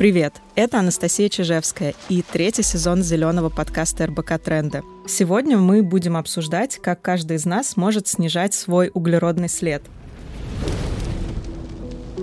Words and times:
Привет, 0.00 0.40
это 0.54 0.78
Анастасия 0.78 1.28
Чижевская 1.28 1.92
и 2.08 2.22
третий 2.22 2.62
сезон 2.62 3.02
зеленого 3.02 3.50
подкаста 3.50 4.06
РБК 4.06 4.38
Тренды. 4.42 4.82
Сегодня 5.06 5.58
мы 5.58 5.82
будем 5.82 6.16
обсуждать, 6.16 6.78
как 6.82 7.02
каждый 7.02 7.36
из 7.36 7.44
нас 7.44 7.76
может 7.76 8.08
снижать 8.08 8.54
свой 8.54 8.90
углеродный 8.94 9.50
след. 9.50 9.82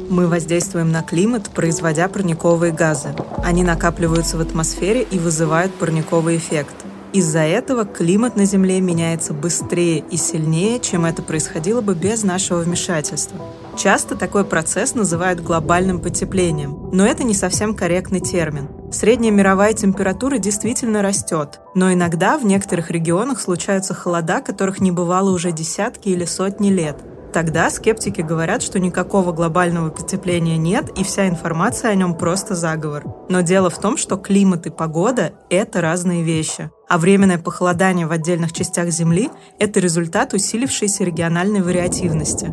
Мы 0.09 0.25
воздействуем 0.25 0.91
на 0.91 1.03
климат, 1.03 1.51
производя 1.51 2.07
парниковые 2.07 2.73
газы. 2.73 3.09
Они 3.43 3.61
накапливаются 3.61 4.37
в 4.37 4.41
атмосфере 4.41 5.03
и 5.03 5.19
вызывают 5.19 5.71
парниковый 5.75 6.37
эффект. 6.37 6.73
Из-за 7.13 7.41
этого 7.41 7.85
климат 7.85 8.35
на 8.35 8.45
Земле 8.45 8.81
меняется 8.81 9.35
быстрее 9.35 10.03
и 10.09 10.17
сильнее, 10.17 10.79
чем 10.79 11.05
это 11.05 11.21
происходило 11.21 11.81
бы 11.81 11.93
без 11.93 12.23
нашего 12.23 12.61
вмешательства. 12.61 13.39
Часто 13.77 14.15
такой 14.15 14.43
процесс 14.43 14.95
называют 14.95 15.39
глобальным 15.39 15.99
потеплением, 16.01 16.89
но 16.91 17.05
это 17.05 17.23
не 17.23 17.35
совсем 17.35 17.75
корректный 17.75 18.21
термин. 18.21 18.69
Средняя 18.91 19.31
мировая 19.31 19.73
температура 19.73 20.39
действительно 20.39 21.03
растет, 21.03 21.59
но 21.75 21.93
иногда 21.93 22.39
в 22.39 22.45
некоторых 22.45 22.89
регионах 22.89 23.39
случаются 23.39 23.93
холода, 23.93 24.41
которых 24.41 24.79
не 24.79 24.91
бывало 24.91 25.29
уже 25.29 25.51
десятки 25.51 26.09
или 26.09 26.25
сотни 26.25 26.69
лет. 26.69 26.97
Тогда 27.31 27.69
скептики 27.69 28.21
говорят, 28.21 28.63
что 28.63 28.79
никакого 28.79 29.31
глобального 29.31 29.91
потепления 29.91 30.57
нет, 30.57 30.89
и 30.97 31.03
вся 31.03 31.27
информация 31.27 31.91
о 31.91 31.95
нем 31.95 32.15
просто 32.15 32.55
заговор. 32.55 33.03
Но 33.29 33.41
дело 33.41 33.69
в 33.69 33.79
том, 33.79 33.95
что 33.95 34.17
климат 34.17 34.65
и 34.65 34.71
погода– 34.71 35.33
это 35.51 35.81
разные 35.81 36.23
вещи. 36.23 36.71
А 36.89 36.97
временное 36.97 37.37
похолодание 37.37 38.07
в 38.07 38.11
отдельных 38.11 38.53
частях 38.53 38.89
Земли– 38.89 39.29
это 39.59 39.79
результат 39.79 40.33
усилившейся 40.33 41.03
региональной 41.03 41.61
вариативности. 41.61 42.51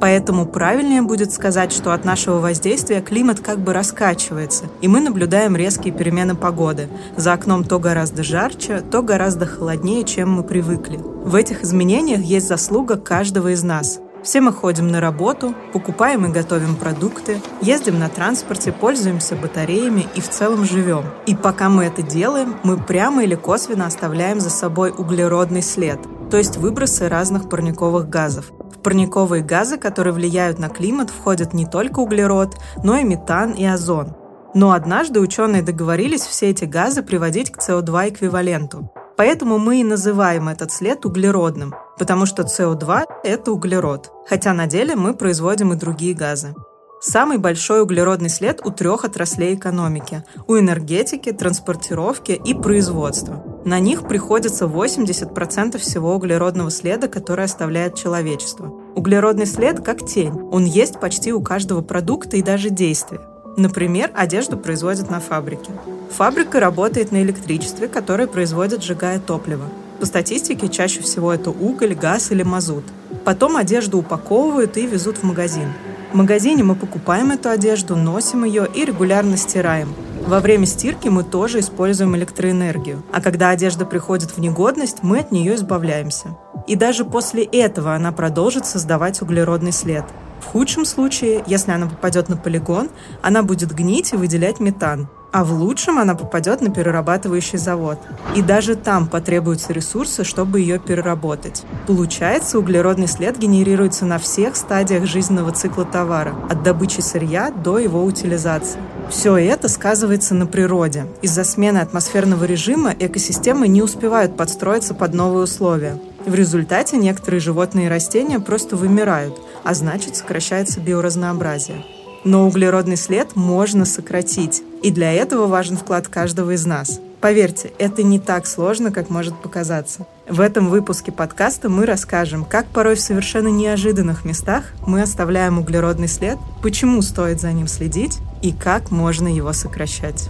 Поэтому 0.00 0.46
правильнее 0.46 1.02
будет 1.02 1.32
сказать, 1.32 1.72
что 1.72 1.92
от 1.92 2.04
нашего 2.04 2.38
воздействия 2.38 3.00
климат 3.00 3.40
как 3.40 3.58
бы 3.58 3.72
раскачивается, 3.72 4.64
и 4.80 4.88
мы 4.88 5.00
наблюдаем 5.00 5.56
резкие 5.56 5.92
перемены 5.92 6.34
погоды. 6.34 6.88
За 7.16 7.32
окном 7.32 7.64
то 7.64 7.78
гораздо 7.78 8.22
жарче, 8.22 8.80
то 8.80 9.02
гораздо 9.02 9.46
холоднее, 9.46 10.04
чем 10.04 10.32
мы 10.32 10.42
привыкли. 10.42 10.98
В 10.98 11.34
этих 11.34 11.62
изменениях 11.62 12.20
есть 12.20 12.48
заслуга 12.48 12.96
каждого 12.96 13.52
из 13.52 13.62
нас. 13.62 14.00
Все 14.22 14.40
мы 14.40 14.52
ходим 14.52 14.88
на 14.88 15.00
работу, 15.02 15.54
покупаем 15.74 16.24
и 16.24 16.32
готовим 16.32 16.76
продукты, 16.76 17.42
ездим 17.60 17.98
на 17.98 18.08
транспорте, 18.08 18.72
пользуемся 18.72 19.36
батареями 19.36 20.06
и 20.14 20.22
в 20.22 20.30
целом 20.30 20.64
живем. 20.64 21.04
И 21.26 21.34
пока 21.34 21.68
мы 21.68 21.84
это 21.84 22.00
делаем, 22.00 22.56
мы 22.62 22.78
прямо 22.78 23.22
или 23.22 23.34
косвенно 23.34 23.86
оставляем 23.86 24.40
за 24.40 24.48
собой 24.48 24.94
углеродный 24.96 25.60
след, 25.60 25.98
то 26.30 26.38
есть 26.38 26.56
выбросы 26.56 27.08
разных 27.08 27.50
парниковых 27.50 28.08
газов 28.08 28.50
парниковые 28.84 29.42
газы, 29.42 29.78
которые 29.78 30.14
влияют 30.14 30.60
на 30.60 30.68
климат, 30.68 31.10
входят 31.10 31.54
не 31.54 31.66
только 31.66 31.98
углерод, 31.98 32.54
но 32.84 32.96
и 32.96 33.02
метан 33.02 33.52
и 33.52 33.64
озон. 33.64 34.14
Но 34.54 34.70
однажды 34.70 35.18
ученые 35.18 35.62
договорились 35.62 36.22
все 36.22 36.50
эти 36.50 36.64
газы 36.64 37.02
приводить 37.02 37.50
к 37.50 37.58
СО2 37.58 38.10
эквиваленту. 38.10 38.92
Поэтому 39.16 39.58
мы 39.58 39.80
и 39.80 39.84
называем 39.84 40.48
этот 40.48 40.70
след 40.70 41.04
углеродным, 41.04 41.74
потому 41.98 42.26
что 42.26 42.42
СО2– 42.42 43.04
это 43.24 43.52
углерод, 43.52 44.12
хотя 44.28 44.52
на 44.52 44.66
деле 44.66 44.94
мы 44.94 45.14
производим 45.14 45.72
и 45.72 45.76
другие 45.76 46.14
газы. 46.14 46.54
Самый 47.00 47.38
большой 47.38 47.82
углеродный 47.82 48.30
след 48.30 48.64
у 48.64 48.70
трех 48.70 49.04
отраслей 49.04 49.54
экономики– 49.54 50.24
у 50.46 50.56
энергетики, 50.56 51.32
транспортировки 51.32 52.32
и 52.32 52.54
производства. 52.54 53.53
На 53.64 53.78
них 53.78 54.06
приходится 54.06 54.66
80% 54.66 55.78
всего 55.78 56.14
углеродного 56.14 56.70
следа, 56.70 57.08
который 57.08 57.46
оставляет 57.46 57.94
человечество. 57.94 58.74
Углеродный 58.94 59.46
след 59.46 59.80
как 59.80 60.04
тень. 60.04 60.34
Он 60.52 60.66
есть 60.66 61.00
почти 61.00 61.32
у 61.32 61.40
каждого 61.40 61.80
продукта 61.80 62.36
и 62.36 62.42
даже 62.42 62.68
действия. 62.68 63.20
Например, 63.56 64.10
одежду 64.14 64.58
производят 64.58 65.10
на 65.10 65.18
фабрике. 65.18 65.70
Фабрика 66.10 66.60
работает 66.60 67.10
на 67.10 67.22
электричестве, 67.22 67.88
которое 67.88 68.26
производит, 68.26 68.82
сжигая 68.82 69.18
топливо. 69.18 69.64
По 69.98 70.04
статистике, 70.04 70.68
чаще 70.68 71.00
всего 71.00 71.32
это 71.32 71.50
уголь, 71.50 71.94
газ 71.94 72.32
или 72.32 72.42
мазут. 72.42 72.84
Потом 73.24 73.56
одежду 73.56 73.98
упаковывают 73.98 74.76
и 74.76 74.86
везут 74.86 75.18
в 75.18 75.22
магазин. 75.22 75.72
В 76.12 76.16
магазине 76.16 76.62
мы 76.62 76.74
покупаем 76.74 77.30
эту 77.30 77.48
одежду, 77.48 77.96
носим 77.96 78.44
ее 78.44 78.68
и 78.74 78.84
регулярно 78.84 79.38
стираем. 79.38 79.94
Во 80.26 80.40
время 80.40 80.64
стирки 80.64 81.08
мы 81.08 81.22
тоже 81.22 81.60
используем 81.60 82.16
электроэнергию, 82.16 83.02
а 83.12 83.20
когда 83.20 83.50
одежда 83.50 83.84
приходит 83.84 84.30
в 84.30 84.38
негодность, 84.38 85.02
мы 85.02 85.18
от 85.18 85.30
нее 85.32 85.54
избавляемся. 85.54 86.38
И 86.66 86.76
даже 86.76 87.04
после 87.04 87.44
этого 87.44 87.94
она 87.94 88.10
продолжит 88.10 88.64
создавать 88.64 89.20
углеродный 89.20 89.72
след. 89.72 90.04
В 90.40 90.46
худшем 90.46 90.86
случае, 90.86 91.44
если 91.46 91.72
она 91.72 91.86
попадет 91.86 92.30
на 92.30 92.38
полигон, 92.38 92.88
она 93.20 93.42
будет 93.42 93.74
гнить 93.74 94.14
и 94.14 94.16
выделять 94.16 94.60
метан 94.60 95.08
а 95.34 95.42
в 95.42 95.50
лучшем 95.50 95.98
она 95.98 96.14
попадет 96.14 96.60
на 96.60 96.70
перерабатывающий 96.70 97.58
завод. 97.58 97.98
И 98.36 98.40
даже 98.40 98.76
там 98.76 99.08
потребуются 99.08 99.72
ресурсы, 99.72 100.22
чтобы 100.22 100.60
ее 100.60 100.78
переработать. 100.78 101.64
Получается, 101.88 102.56
углеродный 102.56 103.08
след 103.08 103.36
генерируется 103.36 104.06
на 104.06 104.20
всех 104.20 104.54
стадиях 104.54 105.06
жизненного 105.06 105.50
цикла 105.50 105.84
товара, 105.86 106.36
от 106.48 106.62
добычи 106.62 107.00
сырья 107.00 107.50
до 107.50 107.80
его 107.80 108.04
утилизации. 108.04 108.78
Все 109.10 109.36
это 109.36 109.68
сказывается 109.68 110.36
на 110.36 110.46
природе. 110.46 111.06
Из-за 111.20 111.42
смены 111.42 111.78
атмосферного 111.78 112.44
режима 112.44 112.94
экосистемы 112.96 113.66
не 113.66 113.82
успевают 113.82 114.36
подстроиться 114.36 114.94
под 114.94 115.14
новые 115.14 115.42
условия. 115.42 115.98
В 116.24 116.34
результате 116.36 116.96
некоторые 116.96 117.40
животные 117.40 117.86
и 117.86 117.90
растения 117.90 118.38
просто 118.38 118.76
вымирают, 118.76 119.36
а 119.64 119.74
значит 119.74 120.14
сокращается 120.14 120.78
биоразнообразие. 120.78 121.84
Но 122.22 122.46
углеродный 122.46 122.96
след 122.96 123.36
можно 123.36 123.84
сократить, 123.84 124.62
и 124.84 124.90
для 124.90 125.14
этого 125.14 125.46
важен 125.46 125.78
вклад 125.78 126.08
каждого 126.08 126.50
из 126.50 126.66
нас. 126.66 127.00
Поверьте, 127.22 127.72
это 127.78 128.02
не 128.02 128.20
так 128.20 128.46
сложно, 128.46 128.92
как 128.92 129.08
может 129.08 129.34
показаться. 129.40 130.06
В 130.28 130.42
этом 130.42 130.68
выпуске 130.68 131.10
подкаста 131.10 131.70
мы 131.70 131.86
расскажем, 131.86 132.44
как 132.44 132.66
порой 132.66 132.96
в 132.96 133.00
совершенно 133.00 133.48
неожиданных 133.48 134.26
местах 134.26 134.74
мы 134.86 135.00
оставляем 135.00 135.58
углеродный 135.58 136.06
след, 136.06 136.36
почему 136.62 137.00
стоит 137.00 137.40
за 137.40 137.50
ним 137.52 137.66
следить 137.66 138.18
и 138.42 138.52
как 138.52 138.90
можно 138.90 139.26
его 139.26 139.54
сокращать. 139.54 140.28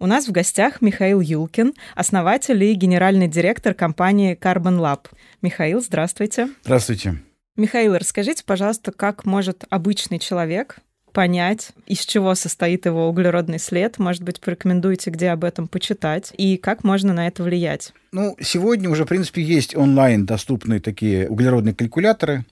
У 0.00 0.06
нас 0.06 0.26
в 0.26 0.32
гостях 0.32 0.82
Михаил 0.82 1.20
Юлкин, 1.20 1.72
основатель 1.94 2.62
и 2.64 2.74
генеральный 2.74 3.28
директор 3.28 3.74
компании 3.74 4.36
Carbon 4.36 4.80
Lab. 4.80 5.06
Михаил, 5.40 5.80
здравствуйте. 5.80 6.48
Здравствуйте. 6.64 7.20
Михаил, 7.56 7.94
расскажите, 7.96 8.44
пожалуйста, 8.44 8.92
как 8.92 9.24
может 9.24 9.64
обычный 9.70 10.18
человек 10.18 10.76
понять, 11.12 11.70
из 11.86 12.00
чего 12.00 12.34
состоит 12.34 12.84
его 12.84 13.08
углеродный 13.08 13.58
след. 13.58 13.98
Может 13.98 14.22
быть, 14.22 14.38
порекомендуете, 14.40 15.08
где 15.08 15.30
об 15.30 15.44
этом 15.44 15.66
почитать, 15.66 16.34
и 16.36 16.58
как 16.58 16.84
можно 16.84 17.14
на 17.14 17.26
это 17.26 17.42
влиять? 17.42 17.94
Ну, 18.12 18.36
сегодня 18.38 18.90
уже, 18.90 19.06
в 19.06 19.08
принципе, 19.08 19.40
есть 19.40 19.74
онлайн 19.74 20.26
доступные 20.26 20.80
такие 20.80 21.26
углеродные 21.26 21.74
калькуляторы, 21.74 22.44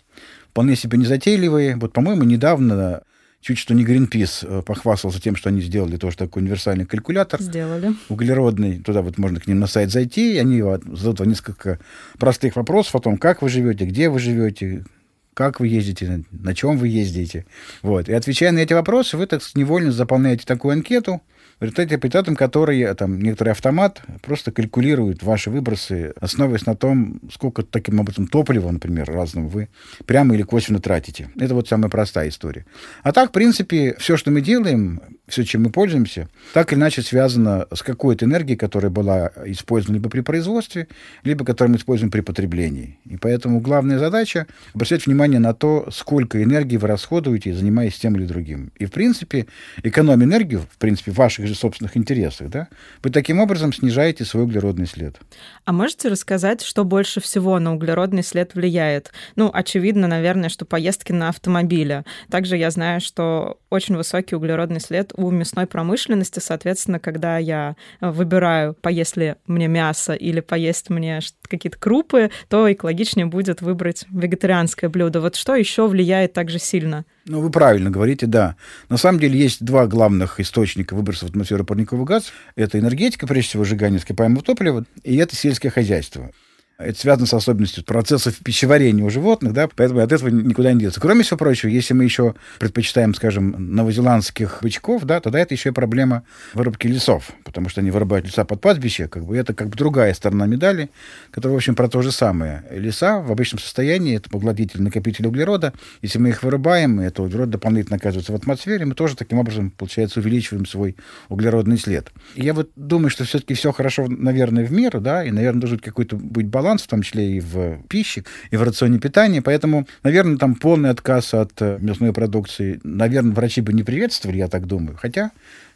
вполне 0.48 0.76
себе 0.76 0.96
незатейливые. 0.96 1.76
Вот, 1.76 1.92
по-моему, 1.92 2.22
недавно 2.22 3.02
чуть 3.44 3.58
что 3.58 3.74
не 3.74 3.84
Greenpeace 3.84 4.46
э, 4.60 4.62
похвастался 4.62 5.20
тем, 5.20 5.36
что 5.36 5.50
они 5.50 5.60
сделали 5.60 5.98
тоже 5.98 6.16
такой 6.16 6.42
универсальный 6.42 6.86
калькулятор. 6.86 7.42
Сделали. 7.42 7.92
Углеродный. 8.08 8.78
Туда 8.78 9.02
вот 9.02 9.18
можно 9.18 9.38
к 9.38 9.46
ним 9.46 9.60
на 9.60 9.66
сайт 9.66 9.90
зайти, 9.90 10.34
и 10.34 10.38
они 10.38 10.62
зададут 10.62 11.20
вам 11.20 11.28
несколько 11.28 11.78
простых 12.18 12.56
вопросов 12.56 12.96
о 12.96 13.00
том, 13.00 13.18
как 13.18 13.42
вы 13.42 13.50
живете, 13.50 13.84
где 13.84 14.08
вы 14.08 14.18
живете, 14.18 14.86
как 15.34 15.60
вы 15.60 15.68
ездите, 15.68 16.24
на 16.30 16.54
чем 16.54 16.78
вы 16.78 16.88
ездите. 16.88 17.44
Вот. 17.82 18.08
И 18.08 18.14
отвечая 18.14 18.50
на 18.50 18.60
эти 18.60 18.72
вопросы, 18.72 19.18
вы 19.18 19.26
так 19.26 19.42
невольно 19.54 19.92
заполняете 19.92 20.46
такую 20.46 20.72
анкету, 20.72 21.20
в 21.64 21.66
результате 21.68 21.96
по 21.96 22.08
итогам 22.08 22.36
которой 22.36 22.94
там, 22.94 23.18
некоторый 23.18 23.50
автомат 23.50 24.02
просто 24.20 24.52
калькулирует 24.52 25.22
ваши 25.22 25.50
выбросы, 25.50 26.12
основываясь 26.20 26.66
на 26.66 26.76
том, 26.76 27.20
сколько 27.32 27.62
таким 27.62 28.00
образом 28.00 28.26
топлива, 28.26 28.70
например, 28.70 29.10
разного 29.10 29.48
вы 29.48 29.68
прямо 30.04 30.34
или 30.34 30.42
косвенно 30.42 30.78
тратите. 30.78 31.30
Это 31.40 31.54
вот 31.54 31.66
самая 31.66 31.88
простая 31.88 32.28
история. 32.28 32.66
А 33.02 33.12
так, 33.12 33.30
в 33.30 33.32
принципе, 33.32 33.96
все, 33.98 34.18
что 34.18 34.30
мы 34.30 34.42
делаем, 34.42 35.00
все, 35.26 35.44
чем 35.44 35.62
мы 35.62 35.70
пользуемся, 35.70 36.28
так 36.52 36.72
или 36.72 36.78
иначе 36.78 37.02
связано 37.02 37.66
с 37.72 37.82
какой-то 37.82 38.26
энергией, 38.26 38.56
которая 38.56 38.90
была 38.90 39.30
использована 39.46 39.96
либо 39.96 40.10
при 40.10 40.20
производстве, 40.20 40.86
либо 41.22 41.44
которую 41.44 41.72
мы 41.72 41.78
используем 41.78 42.10
при 42.10 42.20
потреблении. 42.20 42.98
И 43.06 43.16
поэтому 43.16 43.60
главная 43.60 43.98
задача— 43.98 44.46
обращать 44.74 45.06
внимание 45.06 45.40
на 45.40 45.54
то, 45.54 45.88
сколько 45.90 46.42
энергии 46.42 46.76
вы 46.76 46.88
расходуете, 46.88 47.54
занимаясь 47.54 47.98
тем 47.98 48.16
или 48.16 48.26
другим. 48.26 48.70
И, 48.78 48.84
в 48.84 48.90
принципе, 48.90 49.46
экономия 49.82 50.26
энергию, 50.26 50.60
в 50.70 50.76
принципе, 50.78 51.12
в 51.12 51.16
ваших 51.16 51.46
же 51.46 51.54
собственных 51.54 51.96
интересах, 51.96 52.50
да, 52.50 52.68
вы 53.02 53.10
таким 53.10 53.40
образом 53.40 53.72
снижаете 53.72 54.24
свой 54.24 54.44
углеродный 54.44 54.86
след. 54.86 55.18
А 55.64 55.72
можете 55.72 56.08
рассказать, 56.08 56.60
что 56.60 56.84
больше 56.84 57.20
всего 57.20 57.58
на 57.58 57.74
углеродный 57.74 58.22
след 58.22 58.54
влияет? 58.54 59.12
Ну, 59.36 59.50
очевидно, 59.52 60.06
наверное, 60.06 60.50
что 60.50 60.66
поездки 60.66 61.12
на 61.12 61.30
автомобиле. 61.30 62.04
Также 62.30 62.56
я 62.56 62.70
знаю, 62.70 63.00
что 63.00 63.58
очень 63.70 63.96
высокий 63.96 64.36
углеродный 64.36 64.80
след 64.80 65.12
у 65.14 65.30
мясной 65.30 65.66
промышленности. 65.66 66.40
Соответственно, 66.40 66.98
когда 66.98 67.38
я 67.38 67.76
выбираю, 68.00 68.74
поесть 68.74 69.16
ли 69.16 69.36
мне 69.46 69.68
мясо 69.68 70.12
или 70.12 70.40
поесть 70.40 70.90
мне 70.90 71.20
какие-то 71.42 71.78
крупы, 71.78 72.30
то 72.48 72.70
экологичнее 72.70 73.26
будет 73.26 73.62
выбрать 73.62 74.04
вегетарианское 74.10 74.90
блюдо. 74.90 75.20
Вот 75.20 75.36
что 75.36 75.54
еще 75.54 75.86
влияет 75.86 76.32
так 76.32 76.50
же 76.50 76.58
сильно? 76.58 77.04
Ну, 77.26 77.40
вы 77.40 77.50
правильно 77.50 77.90
говорите, 77.90 78.26
да. 78.26 78.56
На 78.88 78.96
самом 78.96 79.18
деле 79.18 79.38
есть 79.38 79.64
два 79.64 79.86
главных 79.86 80.40
источника 80.40 80.94
выбросов 80.94 81.28
в 81.28 81.32
атмосферу 81.32 81.64
парниковых 81.64 82.06
газов. 82.06 82.32
Это 82.54 82.78
энергетика, 82.78 83.26
прежде 83.26 83.50
всего, 83.50 83.64
сжигание 83.64 83.98
ископаемого 83.98 84.42
топлива, 84.42 84.84
и 85.02 85.16
это 85.16 85.34
сельское 85.34 85.70
хозяйство. 85.70 86.30
Это 86.76 86.98
связано 86.98 87.26
с 87.26 87.32
особенностью 87.32 87.84
процессов 87.84 88.36
пищеварения 88.38 89.04
у 89.04 89.10
животных, 89.10 89.52
да, 89.52 89.68
поэтому 89.68 90.00
от 90.00 90.10
этого 90.10 90.28
никуда 90.28 90.72
не 90.72 90.80
деться. 90.80 91.00
Кроме 91.00 91.22
всего 91.22 91.36
прочего, 91.36 91.70
если 91.70 91.94
мы 91.94 92.02
еще 92.02 92.34
предпочитаем, 92.58 93.14
скажем, 93.14 93.54
новозеландских 93.76 94.58
бычков, 94.60 95.04
да, 95.04 95.20
тогда 95.20 95.38
это 95.38 95.54
еще 95.54 95.68
и 95.68 95.72
проблема 95.72 96.24
вырубки 96.52 96.88
лесов, 96.88 97.30
потому 97.44 97.68
что 97.68 97.80
они 97.80 97.92
вырубают 97.92 98.26
леса 98.26 98.44
под 98.44 98.60
пастбище, 98.60 99.06
как 99.06 99.24
бы 99.24 99.36
это 99.36 99.54
как 99.54 99.68
бы 99.68 99.76
другая 99.76 100.12
сторона 100.14 100.46
медали, 100.46 100.90
которая, 101.30 101.54
в 101.54 101.58
общем, 101.58 101.76
про 101.76 101.88
то 101.88 102.02
же 102.02 102.10
самое. 102.10 102.64
Леса 102.72 103.20
в 103.20 103.30
обычном 103.30 103.60
состоянии, 103.60 104.16
это 104.16 104.28
поглотитель, 104.28 104.82
накопитель 104.82 105.28
углерода, 105.28 105.74
если 106.02 106.18
мы 106.18 106.30
их 106.30 106.42
вырубаем, 106.42 107.00
и 107.00 107.04
это 107.04 107.22
углерод 107.22 107.50
дополнительно 107.50 107.96
оказывается 107.98 108.32
в 108.32 108.34
атмосфере, 108.34 108.84
мы 108.84 108.96
тоже 108.96 109.14
таким 109.16 109.38
образом, 109.38 109.70
получается, 109.70 110.18
увеличиваем 110.18 110.66
свой 110.66 110.96
углеродный 111.28 111.78
след. 111.78 112.10
И 112.34 112.42
я 112.42 112.52
вот 112.52 112.70
думаю, 112.74 113.10
что 113.10 113.22
все-таки 113.22 113.54
все 113.54 113.70
хорошо, 113.70 114.06
наверное, 114.08 114.66
в 114.66 114.72
меру, 114.72 115.00
да, 115.00 115.22
и, 115.22 115.30
наверное, 115.30 115.60
должен 115.60 115.78
какой-то 115.78 116.16
быть 116.16 116.48
баланс 116.48 116.63
баланс, 116.64 116.82
в 116.82 116.86
том 116.86 117.02
числе 117.02 117.36
и 117.36 117.40
в 117.40 117.82
пище, 117.88 118.24
и 118.50 118.56
в 118.56 118.62
рационе 118.62 118.98
питания. 118.98 119.42
Поэтому, 119.42 119.86
наверное, 120.02 120.38
там 120.38 120.54
полный 120.54 120.90
отказ 120.90 121.34
от 121.34 121.52
э, 121.60 121.78
мясной 121.80 122.12
продукции, 122.12 122.80
наверное, 122.82 123.34
врачи 123.34 123.60
бы 123.60 123.72
не 123.72 123.82
приветствовали, 123.82 124.38
я 124.38 124.48
так 124.48 124.66
думаю. 124.66 124.96
Хотя 124.96 125.30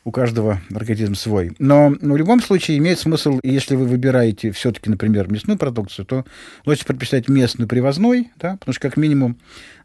у 0.04 0.10
каждого 0.10 0.60
организм 0.74 1.14
свой. 1.14 1.52
Но 1.58 1.94
ну, 2.00 2.14
в 2.14 2.16
любом 2.16 2.40
случае 2.40 2.78
имеет 2.78 2.98
смысл, 2.98 3.40
если 3.42 3.74
вы 3.74 3.86
выбираете 3.86 4.52
все-таки, 4.52 4.90
например, 4.90 5.30
мясную 5.30 5.58
продукцию, 5.58 6.06
то 6.06 6.24
лучше 6.64 6.86
предпочитать 6.86 7.28
местную 7.28 7.68
привозной, 7.68 8.30
да, 8.36 8.56
потому 8.56 8.72
что 8.72 8.88
как 8.88 8.96
минимум 8.96 9.38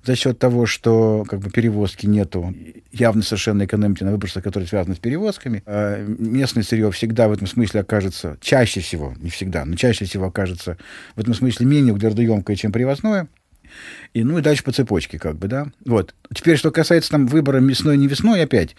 за 0.04 0.16
счет 0.16 0.38
того, 0.40 0.66
что 0.66 1.26
как 1.28 1.40
бы 1.40 1.50
перевозки 1.50 2.06
нету 2.06 2.54
явно 2.92 3.22
совершенно 3.22 3.66
экономики 3.66 4.04
на 4.04 4.12
выбросах, 4.12 4.44
которые 4.44 4.68
связаны 4.68 4.96
с 4.96 5.00
перевозками, 5.00 5.64
а 5.66 6.04
местное 6.06 6.64
сырье 6.64 6.92
всегда 6.92 7.28
в 7.28 7.34
этом 7.34 7.48
смысле 7.48 7.82
окажется, 7.82 8.38
чаще 8.42 8.82
всего, 8.82 9.14
не 9.20 9.30
всегда, 9.30 9.66
но 9.66 9.76
чаще 9.76 10.06
всего 10.06 10.28
окажется 10.28 10.78
в 11.16 11.20
этом 11.20 11.34
смысле 11.34 11.66
менее 11.66 11.94
углеродоемкое, 11.94 12.56
чем 12.56 12.72
привозное. 12.72 13.28
И, 14.14 14.24
ну 14.24 14.38
и 14.38 14.42
дальше 14.42 14.64
по 14.64 14.72
цепочке, 14.72 15.20
как 15.20 15.38
бы, 15.38 15.48
да. 15.48 15.68
Вот. 15.86 16.14
Теперь, 16.34 16.58
что 16.58 16.72
касается 16.72 17.12
там 17.12 17.28
выбора 17.28 17.60
мясной, 17.60 17.98
не 17.98 18.08
весной, 18.08 18.42
опять, 18.44 18.76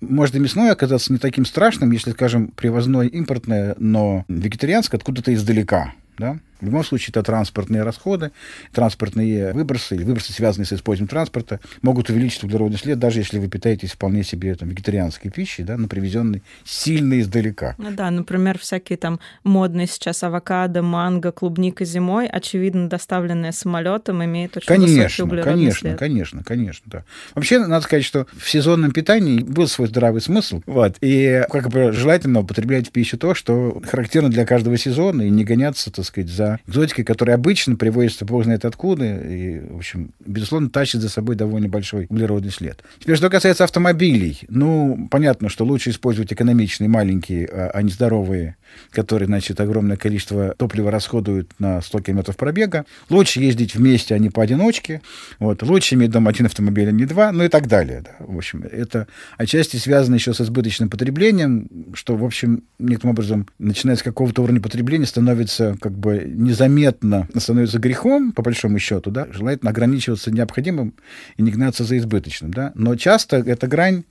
может 0.00 0.34
и 0.34 0.38
мясной 0.38 0.70
оказаться 0.70 1.12
не 1.12 1.18
таким 1.18 1.44
страшным, 1.44 1.92
если, 1.92 2.12
скажем, 2.12 2.48
привозное 2.48 3.06
импортное, 3.06 3.74
но 3.78 4.24
вегетарианское 4.28 4.98
откуда-то 4.98 5.32
издалека, 5.34 5.94
да. 6.18 6.38
В 6.60 6.66
любом 6.66 6.84
случае, 6.84 7.10
это 7.10 7.24
транспортные 7.24 7.82
расходы, 7.82 8.30
транспортные 8.72 9.52
выбросы, 9.52 9.96
или 9.96 10.04
выбросы, 10.04 10.32
связанные 10.32 10.64
с 10.64 10.72
использованием 10.72 11.08
транспорта, 11.08 11.58
могут 11.82 12.08
увеличить 12.08 12.44
углеродный 12.44 12.78
след, 12.78 13.00
даже 13.00 13.18
если 13.18 13.40
вы 13.40 13.48
питаетесь 13.48 13.90
вполне 13.90 14.22
себе 14.22 14.54
там, 14.54 14.68
вегетарианской 14.68 15.28
пищей, 15.28 15.64
да, 15.64 15.76
но 15.76 15.88
привезенной 15.88 16.44
сильно 16.64 17.18
издалека. 17.20 17.74
Ну 17.78 17.90
да, 17.90 18.12
например, 18.12 18.60
всякие 18.60 18.96
там 18.96 19.18
модные 19.42 19.88
сейчас 19.88 20.22
авокадо, 20.22 20.82
манго, 20.82 21.32
клубника 21.32 21.84
зимой, 21.84 22.28
очевидно, 22.28 22.88
доставленные 22.88 23.50
самолетом, 23.50 24.24
имеют 24.24 24.56
очень 24.56 24.68
конечно, 24.68 25.02
высокий 25.02 25.22
углеродный 25.22 25.52
конечно, 25.54 25.80
след. 25.80 25.98
Конечно, 25.98 26.44
конечно, 26.44 26.84
да. 26.86 27.04
Вообще, 27.34 27.58
надо 27.58 27.84
сказать, 27.84 28.04
что 28.04 28.28
в 28.36 28.48
сезонном 28.48 28.92
питании 28.92 29.40
был 29.40 29.66
свой 29.66 29.88
здравый 29.88 30.20
смысл, 30.20 30.62
вот, 30.66 30.94
и 31.00 31.44
как 31.50 31.70
бы 31.70 31.90
желательно 31.90 32.38
употреблять 32.38 32.86
в 32.86 32.92
пищу 32.92 33.18
то, 33.18 33.34
что 33.34 33.82
характерно 33.84 34.30
для 34.30 34.46
каждого 34.46 34.78
сезона, 34.78 35.22
и 35.22 35.30
не 35.30 35.44
гоняться, 35.44 35.90
так 35.90 36.01
сказать, 36.04 36.30
за 36.30 36.60
экзотикой, 36.66 37.04
которая 37.04 37.36
обычно 37.36 37.76
привозится 37.76 38.24
бог 38.24 38.44
знает 38.44 38.64
откуда, 38.64 39.04
и, 39.04 39.60
в 39.60 39.76
общем, 39.76 40.12
безусловно, 40.20 40.70
тащит 40.70 41.00
за 41.00 41.08
собой 41.08 41.36
довольно 41.36 41.68
большой 41.68 42.06
углеродный 42.08 42.50
след. 42.50 42.82
Теперь, 42.98 43.16
что 43.16 43.30
касается 43.30 43.64
автомобилей, 43.64 44.40
ну, 44.48 45.08
понятно, 45.10 45.48
что 45.48 45.64
лучше 45.64 45.90
использовать 45.90 46.32
экономичные, 46.32 46.88
маленькие, 46.88 47.46
а, 47.46 47.70
а 47.74 47.82
не 47.82 47.90
здоровые, 47.90 48.56
которые, 48.90 49.26
значит, 49.26 49.60
огромное 49.60 49.96
количество 49.96 50.54
топлива 50.56 50.90
расходуют 50.90 51.50
на 51.58 51.80
100 51.80 52.00
километров 52.00 52.36
пробега. 52.36 52.84
Лучше 53.10 53.40
ездить 53.40 53.74
вместе, 53.74 54.14
а 54.14 54.18
не 54.18 54.30
поодиночке. 54.30 55.02
Вот. 55.38 55.62
Лучше 55.62 55.94
иметь 55.94 56.10
дома 56.10 56.30
один 56.30 56.46
автомобиль, 56.46 56.88
а 56.88 56.92
не 56.92 57.04
два, 57.04 57.32
ну 57.32 57.44
и 57.44 57.48
так 57.48 57.66
далее. 57.66 58.02
Да. 58.04 58.24
В 58.24 58.36
общем, 58.36 58.64
это 58.70 59.06
отчасти 59.38 59.76
связано 59.76 60.14
еще 60.14 60.34
с 60.34 60.40
избыточным 60.40 60.90
потреблением, 60.90 61.68
что, 61.94 62.16
в 62.16 62.24
общем, 62.24 62.64
некоторым 62.78 63.12
образом, 63.12 63.48
начиная 63.58 63.96
с 63.96 64.02
какого-то 64.02 64.42
уровня 64.42 64.60
потребления, 64.60 65.06
становится 65.06 65.76
как 65.80 65.91
бы 65.96 66.24
незаметно 66.26 67.28
становится 67.36 67.78
грехом, 67.78 68.32
по 68.32 68.42
большому 68.42 68.78
счету, 68.78 69.10
да, 69.10 69.26
желательно 69.30 69.70
ограничиваться 69.70 70.30
необходимым 70.30 70.94
и 71.36 71.42
не 71.42 71.50
гнаться 71.50 71.84
за 71.84 71.98
избыточным, 71.98 72.52
да, 72.52 72.72
но 72.74 72.96
часто 72.96 73.38
эта 73.38 73.66
грань 73.66 74.04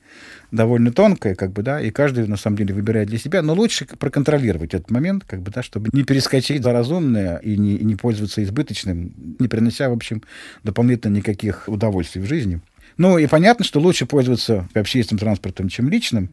довольно 0.51 0.91
тонкая, 0.91 1.35
как 1.35 1.51
бы, 1.53 1.63
да, 1.63 1.81
и 1.81 1.91
каждый, 1.91 2.27
на 2.27 2.37
самом 2.37 2.57
деле, 2.57 2.73
выбирает 2.73 3.07
для 3.07 3.17
себя, 3.17 3.41
но 3.41 3.53
лучше 3.53 3.85
проконтролировать 3.85 4.73
этот 4.73 4.91
момент, 4.91 5.23
как 5.25 5.41
бы, 5.41 5.51
да, 5.51 5.63
чтобы 5.63 5.89
не 5.93 6.03
перескочить 6.03 6.63
за 6.63 6.73
разумное 6.73 7.37
и 7.37 7.57
не, 7.57 7.75
и 7.75 7.85
не 7.85 7.95
пользоваться 7.95 8.43
избыточным, 8.43 9.13
не 9.39 9.47
принося, 9.47 9.89
в 9.89 9.93
общем, 9.93 10.23
дополнительно 10.63 11.15
никаких 11.15 11.67
удовольствий 11.67 12.21
в 12.21 12.27
жизни. 12.27 12.61
Ну, 12.97 13.17
и 13.17 13.27
понятно, 13.27 13.63
что 13.65 13.79
лучше 13.79 14.05
пользоваться 14.05 14.67
общественным 14.73 15.19
транспортом, 15.19 15.69
чем 15.69 15.89
личным, 15.89 16.29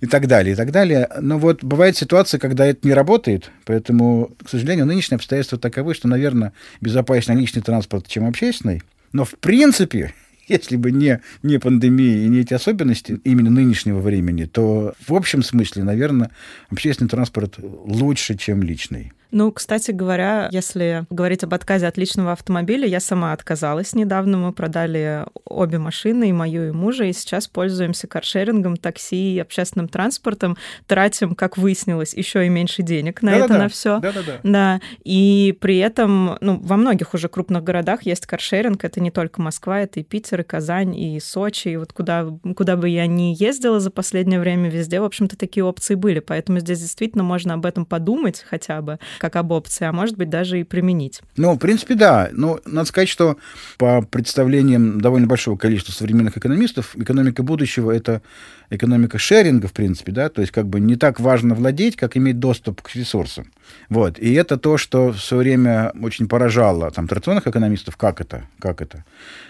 и 0.00 0.06
так 0.06 0.26
далее, 0.26 0.52
и 0.52 0.56
так 0.56 0.70
далее. 0.70 1.08
Но 1.20 1.38
вот 1.38 1.64
бывает 1.64 1.96
ситуация, 1.96 2.38
когда 2.38 2.66
это 2.66 2.86
не 2.86 2.94
работает, 2.94 3.50
поэтому, 3.64 4.32
к 4.44 4.48
сожалению, 4.48 4.86
нынешние 4.86 5.16
обстоятельства 5.16 5.58
таковы, 5.58 5.94
что, 5.94 6.08
наверное, 6.08 6.52
безопаснее 6.80 7.38
личный 7.38 7.62
транспорт, 7.62 8.06
чем 8.08 8.26
общественный. 8.26 8.82
Но 9.12 9.24
в 9.24 9.34
принципе, 9.38 10.12
если 10.48 10.76
бы 10.76 10.90
не, 10.90 11.20
не 11.42 11.58
пандемия 11.58 12.24
и 12.24 12.28
не 12.28 12.40
эти 12.40 12.54
особенности 12.54 13.20
именно 13.24 13.50
нынешнего 13.50 14.00
времени, 14.00 14.44
то 14.44 14.94
в 15.06 15.14
общем 15.14 15.42
смысле, 15.42 15.84
наверное, 15.84 16.30
общественный 16.70 17.08
транспорт 17.08 17.56
лучше, 17.58 18.36
чем 18.36 18.62
личный. 18.62 19.12
Ну, 19.36 19.52
кстати 19.52 19.90
говоря, 19.90 20.48
если 20.50 21.04
говорить 21.10 21.44
об 21.44 21.52
отказе 21.52 21.86
от 21.86 21.98
личного 21.98 22.32
автомобиля, 22.32 22.88
я 22.88 23.00
сама 23.00 23.34
отказалась 23.34 23.94
недавно. 23.94 24.38
Мы 24.38 24.52
продали 24.54 25.26
обе 25.44 25.76
машины, 25.76 26.30
и 26.30 26.32
мою, 26.32 26.68
и 26.68 26.70
мужа, 26.70 27.04
и 27.04 27.12
сейчас 27.12 27.46
пользуемся 27.46 28.06
каршерингом, 28.06 28.78
такси 28.78 29.34
и 29.34 29.38
общественным 29.38 29.88
транспортом. 29.88 30.56
Тратим, 30.86 31.34
как 31.34 31.58
выяснилось, 31.58 32.14
еще 32.14 32.46
и 32.46 32.48
меньше 32.48 32.82
денег 32.82 33.20
на 33.20 33.32
Да-да-да. 33.32 33.54
это, 33.54 33.62
на 33.62 33.68
все. 33.68 34.00
Да-да-да. 34.00 34.40
Да, 34.42 34.80
и 35.04 35.54
при 35.60 35.76
этом, 35.76 36.38
ну, 36.40 36.58
во 36.58 36.78
многих 36.78 37.12
уже 37.12 37.28
крупных 37.28 37.62
городах 37.62 38.04
есть 38.04 38.24
каршеринг. 38.24 38.82
Это 38.84 39.00
не 39.02 39.10
только 39.10 39.42
Москва, 39.42 39.80
это 39.80 40.00
и 40.00 40.02
Питер, 40.02 40.40
и 40.40 40.44
Казань, 40.44 40.96
и 40.98 41.20
Сочи. 41.20 41.68
И 41.68 41.76
вот 41.76 41.92
куда, 41.92 42.26
куда 42.56 42.76
бы 42.76 42.88
я 42.88 43.06
ни 43.06 43.36
ездила 43.38 43.80
за 43.80 43.90
последнее 43.90 44.40
время, 44.40 44.70
везде, 44.70 44.98
в 44.98 45.04
общем-то, 45.04 45.36
такие 45.36 45.62
опции 45.62 45.94
были. 45.94 46.20
Поэтому 46.20 46.58
здесь 46.60 46.80
действительно 46.80 47.22
можно 47.22 47.52
об 47.52 47.66
этом 47.66 47.84
подумать 47.84 48.42
хотя 48.48 48.80
бы, 48.80 48.98
как 49.26 49.36
об 49.36 49.50
опции, 49.50 49.84
а 49.84 49.92
может 49.92 50.16
быть 50.16 50.30
даже 50.30 50.60
и 50.60 50.64
применить. 50.64 51.20
Ну, 51.36 51.54
в 51.54 51.58
принципе, 51.58 51.94
да. 51.94 52.28
Но 52.32 52.60
надо 52.64 52.86
сказать, 52.86 53.08
что 53.08 53.36
по 53.76 54.02
представлениям 54.02 55.00
довольно 55.00 55.26
большого 55.26 55.56
количества 55.56 55.92
современных 55.92 56.36
экономистов, 56.36 56.96
экономика 56.96 57.42
будущего— 57.42 57.90
это 57.92 58.22
экономика 58.70 59.18
шеринга, 59.18 59.68
в 59.68 59.72
принципе, 59.72 60.12
да, 60.12 60.28
то 60.28 60.40
есть 60.40 60.52
как 60.52 60.66
бы 60.66 60.80
не 60.80 60.96
так 60.96 61.20
важно 61.20 61.54
владеть, 61.54 61.96
как 61.96 62.16
иметь 62.16 62.38
доступ 62.38 62.82
к 62.82 62.94
ресурсам. 62.94 63.52
Вот. 63.88 64.18
И 64.18 64.32
это 64.34 64.56
то, 64.56 64.76
что 64.76 65.12
в 65.12 65.18
свое 65.18 65.42
время 65.42 65.92
очень 66.00 66.28
поражало 66.28 66.90
там 66.90 67.08
традиционных 67.08 67.46
экономистов, 67.46 67.96
как 67.96 68.20
это, 68.20 68.44
как 68.60 68.80
это. 68.80 69.04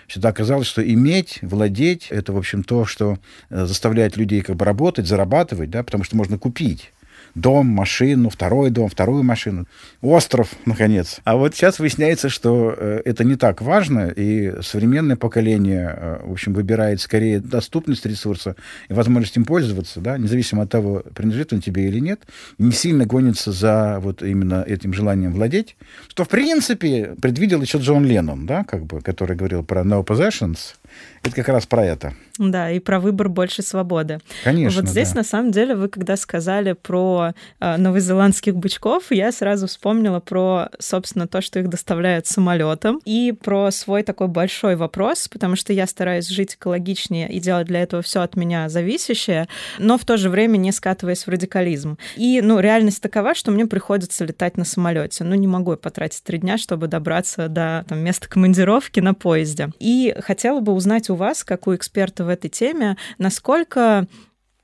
Всегда 0.06 0.32
казалось, 0.32 0.66
что 0.66 0.82
иметь, 0.82 1.40
владеть— 1.42 2.08
это, 2.10 2.32
в 2.32 2.38
общем, 2.38 2.62
то, 2.62 2.84
что 2.84 3.18
э, 3.50 3.66
заставляет 3.66 4.16
людей 4.16 4.40
как 4.42 4.56
бы 4.56 4.64
работать, 4.64 5.06
зарабатывать, 5.06 5.70
да, 5.70 5.82
потому 5.82 6.04
что 6.04 6.16
можно 6.16 6.38
купить 6.38 6.92
дом, 7.36 7.66
машину, 7.66 8.30
второй 8.30 8.70
дом, 8.70 8.88
вторую 8.88 9.22
машину, 9.22 9.66
остров, 10.00 10.48
наконец. 10.64 11.20
А 11.24 11.36
вот 11.36 11.54
сейчас 11.54 11.78
выясняется, 11.78 12.30
что 12.30 12.74
э, 12.76 13.02
это 13.04 13.24
не 13.24 13.36
так 13.36 13.60
важно, 13.60 14.08
и 14.08 14.54
современное 14.62 15.16
поколение, 15.16 15.94
э, 15.96 16.20
в 16.24 16.32
общем, 16.32 16.54
выбирает 16.54 17.00
скорее 17.00 17.40
доступность 17.40 18.06
ресурса 18.06 18.56
и 18.88 18.94
возможность 18.94 19.36
им 19.36 19.44
пользоваться, 19.44 20.00
да, 20.00 20.16
независимо 20.16 20.62
от 20.62 20.70
того, 20.70 21.02
принадлежит 21.14 21.52
он 21.52 21.60
тебе 21.60 21.88
или 21.88 22.00
нет, 22.00 22.22
не 22.58 22.72
сильно 22.72 23.04
гонится 23.04 23.52
за 23.52 23.98
вот 24.00 24.22
именно 24.22 24.64
этим 24.66 24.94
желанием 24.94 25.34
владеть, 25.34 25.76
что, 26.08 26.24
в 26.24 26.30
принципе, 26.30 27.16
предвидел 27.20 27.60
еще 27.60 27.76
Джон 27.78 28.06
Леннон, 28.06 28.46
да, 28.46 28.64
как 28.64 28.86
бы, 28.86 29.02
который 29.02 29.36
говорил 29.36 29.62
про 29.62 29.82
no 29.82 30.02
possessions, 30.02 30.74
Это 31.22 31.34
как 31.34 31.48
раз 31.48 31.66
про 31.66 31.84
это. 31.84 32.14
Да, 32.38 32.70
и 32.70 32.78
про 32.78 33.00
выбор 33.00 33.28
больше 33.28 33.62
свободы. 33.62 34.20
Конечно. 34.44 34.80
Вот 34.80 34.90
здесь, 34.90 35.10
да. 35.10 35.16
на 35.16 35.24
самом 35.24 35.50
деле, 35.50 35.74
вы 35.74 35.88
когда 35.88 36.16
сказали 36.16 36.72
про 36.72 37.32
э, 37.60 37.76
новозеландских 37.76 38.54
бычков, 38.54 39.10
я 39.10 39.32
сразу 39.32 39.66
вспомнила 39.66 40.20
про, 40.20 40.68
собственно, 40.78 41.26
то, 41.26 41.40
что 41.40 41.58
их 41.58 41.68
доставляют 41.68 42.26
самолетом, 42.26 43.00
и 43.04 43.32
про 43.32 43.70
свой 43.70 44.02
такой 44.02 44.28
большой 44.28 44.76
вопрос, 44.76 45.28
потому 45.28 45.56
что 45.56 45.72
я 45.72 45.86
стараюсь 45.86 46.28
жить 46.28 46.54
экологичнее 46.54 47.28
и 47.28 47.40
делать 47.40 47.66
для 47.66 47.82
этого 47.82 48.02
все 48.02 48.20
от 48.20 48.36
меня 48.36 48.68
зависящее, 48.68 49.48
но 49.78 49.98
в 49.98 50.04
то 50.04 50.16
же 50.16 50.30
время 50.30 50.56
не 50.56 50.72
скатываясь 50.72 51.26
в 51.26 51.28
радикализм. 51.28 51.98
И, 52.16 52.40
ну, 52.42 52.60
реальность 52.60 53.02
такова, 53.02 53.34
что 53.34 53.50
мне 53.50 53.66
приходится 53.66 54.24
летать 54.24 54.56
на 54.56 54.64
самолете. 54.64 55.24
Ну, 55.24 55.34
не 55.34 55.46
могу 55.46 55.72
я 55.72 55.76
потратить 55.76 56.22
три 56.22 56.38
дня, 56.38 56.58
чтобы 56.58 56.86
добраться 56.88 57.48
до 57.48 57.84
там, 57.88 58.00
места 58.00 58.28
командировки 58.28 59.00
на 59.00 59.14
поезде. 59.14 59.70
И 59.78 60.14
хотела 60.20 60.60
бы 60.60 60.72
узнать 60.76 61.10
у 61.10 61.14
вас, 61.14 61.42
как 61.42 61.66
у 61.66 61.74
эксперта 61.74 62.24
в 62.24 62.28
этой 62.28 62.48
теме, 62.48 62.96
насколько 63.18 64.06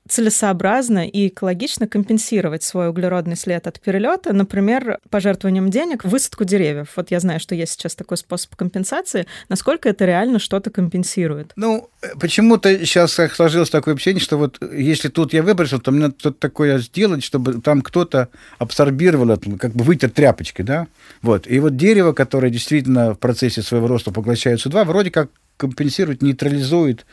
целесообразно 0.08 1.06
и 1.06 1.28
экологично 1.28 1.86
компенсировать 1.86 2.62
свой 2.62 2.88
углеродный 2.88 3.36
след 3.36 3.66
от 3.66 3.80
перелета, 3.80 4.32
например, 4.32 4.98
пожертвованием 5.10 5.70
денег 5.70 6.04
высадку 6.04 6.44
деревьев. 6.44 6.88
Вот 6.96 7.10
я 7.10 7.20
знаю, 7.20 7.40
что 7.40 7.54
есть 7.54 7.72
сейчас 7.72 7.94
такой 7.94 8.16
способ 8.16 8.54
компенсации. 8.56 9.26
Насколько 9.48 9.88
это 9.88 10.04
реально 10.04 10.38
что-то 10.38 10.70
компенсирует? 10.70 11.52
Ну, 11.56 11.88
почему-то 12.20 12.76
сейчас 12.84 13.12
сложилось 13.12 13.70
такое 13.70 13.94
ощущение, 13.94 14.20
что 14.20 14.38
вот 14.38 14.58
если 14.72 15.08
тут 15.08 15.32
я 15.32 15.42
выбросил, 15.42 15.80
то 15.80 15.92
мне 15.92 16.08
что-то 16.18 16.38
такое 16.38 16.78
сделать, 16.78 17.22
чтобы 17.22 17.60
там 17.60 17.80
кто-то 17.80 18.28
абсорбировал 18.58 19.30
это, 19.30 19.50
как 19.56 19.72
бы 19.72 19.84
вытер 19.84 20.10
тряпочкой, 20.10 20.64
да? 20.64 20.88
Вот. 21.22 21.46
И 21.46 21.60
вот 21.60 21.76
дерево, 21.76 22.12
которое 22.12 22.50
действительно 22.50 23.14
в 23.14 23.18
процессе 23.18 23.62
своего 23.62 23.86
роста 23.86 24.10
поглощает 24.10 24.58
СО2, 24.58 24.84
вроде 24.84 25.10
как 25.10 25.30
компенсирует, 25.56 26.22
нейтрализует 26.22 27.06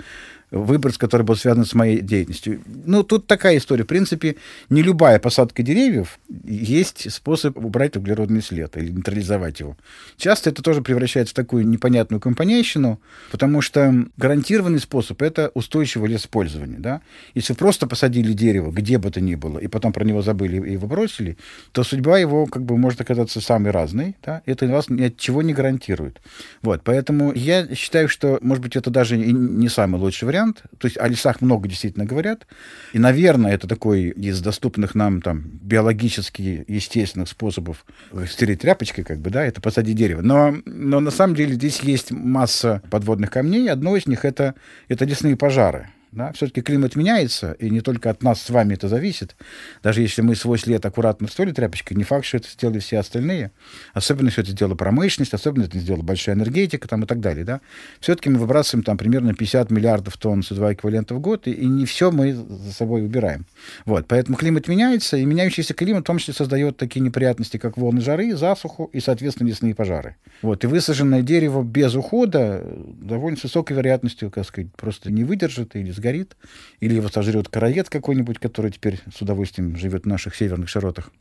выброс, 0.52 0.98
который 0.98 1.24
был 1.24 1.36
связан 1.36 1.66
с 1.66 1.74
моей 1.74 2.02
деятельностью. 2.02 2.62
Ну, 2.86 3.04
тут 3.04 3.28
такая 3.28 3.58
история. 3.58 3.84
В 3.84 3.88
принципе, 3.88 4.36
не 4.70 4.82
любая 4.82 5.20
посадка 5.20 5.64
деревьев 5.64 6.20
есть 6.44 7.12
способ 7.12 7.58
убрать 7.58 7.96
углеродный 7.96 8.42
след 8.42 8.76
или 8.78 8.90
нейтрализовать 8.90 9.60
его. 9.60 9.78
Часто 10.18 10.50
это 10.50 10.62
тоже 10.64 10.82
превращается 10.82 11.34
в 11.34 11.36
такую 11.36 11.68
непонятную 11.68 12.20
компонейщину, 12.20 13.00
потому 13.32 13.62
что 13.62 14.06
гарантированный 14.18 14.80
способ— 14.80 15.22
это 15.22 15.52
устойчивое 15.54 16.10
лесопользование. 16.10 16.80
Да? 16.80 17.02
Если 17.36 17.54
просто 17.54 17.88
посадили 17.88 18.34
дерево, 18.34 18.72
где 18.72 18.98
бы 18.98 19.12
то 19.12 19.22
ни 19.22 19.36
было, 19.36 19.60
и 19.60 19.68
потом 19.68 19.94
про 19.94 20.04
него 20.04 20.22
забыли 20.22 20.72
и 20.74 20.78
выбросили, 20.78 21.38
то 21.72 21.84
судьба 21.84 22.18
его 22.18 22.46
как 22.48 22.64
бы 22.64 22.78
может 22.78 23.02
оказаться 23.02 23.42
самой 23.42 23.72
разной. 23.72 24.16
Да? 24.24 24.42
Это 24.46 24.68
вас 24.68 24.90
ни 24.90 25.04
от 25.04 25.18
чего 25.18 25.42
не 25.42 25.54
гарантирует. 25.54 26.22
Вот, 26.62 26.82
поэтому 26.84 27.34
я 27.34 27.68
считаю, 27.76 28.08
что, 28.10 28.40
может 28.42 28.64
быть, 28.64 28.76
это 28.76 28.90
даже 28.90 29.18
и 29.18 29.32
не 29.32 29.70
самый 29.70 30.00
лучший 30.00 30.26
вариант, 30.26 30.39
вариант. 30.40 30.64
То 30.78 30.88
есть 30.88 30.98
о 30.98 31.08
лесах 31.08 31.42
много 31.42 31.68
действительно 31.68 32.06
говорят. 32.06 32.48
И, 32.94 33.00
наверное, 33.00 33.54
это 33.54 33.68
такой 33.68 34.10
из 34.10 34.42
доступных 34.42 34.96
нам 34.96 35.22
там 35.22 35.44
биологически 35.62 36.66
естественных 36.68 37.30
способов 37.30 37.86
стереть 38.28 38.62
тряпочкой, 38.62 39.04
как 39.04 39.20
бы, 39.20 39.30
да, 39.30 39.44
это 39.44 39.62
посадить 39.62 39.98
дерево. 39.98 40.22
Но, 40.22 40.56
но 40.66 41.00
на 41.00 41.12
самом 41.12 41.36
деле 41.36 41.54
здесь 41.54 41.80
есть 41.82 42.12
масса 42.12 42.82
подводных 42.90 43.32
камней. 43.32 43.70
Одно 43.70 43.96
из 43.96 44.08
них 44.08 44.26
это, 44.26 44.56
это 44.88 45.06
лесные 45.06 45.36
пожары. 45.36 45.90
Да? 46.12 46.32
Все-таки 46.34 46.62
климат 46.62 46.96
меняется, 46.96 47.52
и 47.54 47.70
не 47.70 47.82
только 47.82 48.10
от 48.10 48.24
нас 48.24 48.42
с 48.42 48.50
вами 48.50 48.74
это 48.74 48.88
зависит. 48.88 49.36
Даже 49.84 50.02
если 50.02 50.22
мы 50.22 50.36
свой 50.36 50.58
след 50.58 50.84
аккуратно 50.84 51.28
стоили 51.28 51.52
тряпочкой, 51.52 51.98
не 51.98 52.04
факт, 52.04 52.26
что 52.26 52.38
это 52.38 52.50
сделали 52.50 52.80
все 52.80 52.98
остальные. 52.98 53.52
Особенно, 53.94 54.32
что 54.32 54.42
это 54.42 54.52
сделала 54.52 54.76
промышленность, 54.76 55.34
особенно 55.34 55.66
это 55.66 55.78
сделала 55.78 56.02
большая 56.02 56.36
энергетика 56.36 56.88
там, 56.88 57.04
и 57.04 57.06
так 57.06 57.20
далее. 57.20 57.46
Да? 57.46 57.62
Все-таки 58.00 58.30
мы 58.30 58.40
выбрасываем 58.40 58.84
там 58.84 58.98
примерно 58.98 59.36
50 59.36 59.70
миллиардов 59.70 60.18
тонн 60.18 60.40
СО2 60.40 60.74
эквивалента 60.74 61.14
в 61.14 61.20
год, 61.20 61.48
и, 61.48 61.52
и 61.52 61.66
не 61.68 61.86
все 61.86 62.12
мы 62.12 62.34
за 62.34 62.74
собой 62.74 63.06
убираем. 63.06 63.46
Вот. 63.86 64.08
Поэтому 64.08 64.36
климат 64.36 64.68
меняется, 64.68 65.16
и 65.18 65.26
меняющийся 65.26 65.76
климат 65.76 66.04
в 66.04 66.08
том 66.08 66.18
числе 66.18 66.34
создает 66.34 66.78
такие 66.78 67.02
неприятности, 67.02 67.58
как 67.58 67.78
волны 67.78 68.02
жары, 68.02 68.36
засуху 68.36 68.90
и, 68.94 69.00
соответственно, 69.00 69.50
лесные 69.50 69.76
пожары. 69.76 70.16
Вот. 70.42 70.64
И 70.64 70.68
высаженное 70.68 71.22
дерево 71.22 71.62
без 71.62 71.94
ухода 71.94 72.64
довольно 73.00 73.38
с 73.38 73.44
высокой 73.44 73.78
вероятностью, 73.78 74.32
как 74.32 74.46
сказать, 74.46 74.74
просто 74.76 75.12
не 75.12 75.24
выдержит 75.24 75.76
или 75.76 75.92
сгорит, 76.00 76.36
или 76.80 76.96
его 76.96 77.10
сожрет 77.10 77.48
короед 77.48 77.90
какой-нибудь, 77.90 78.40
который 78.40 78.72
теперь 78.72 79.00
с 79.16 79.22
удовольствием 79.22 79.78
живет 79.78 80.04
в 80.04 80.08
наших 80.08 80.36
северных 80.36 80.70
широтах 80.70 81.12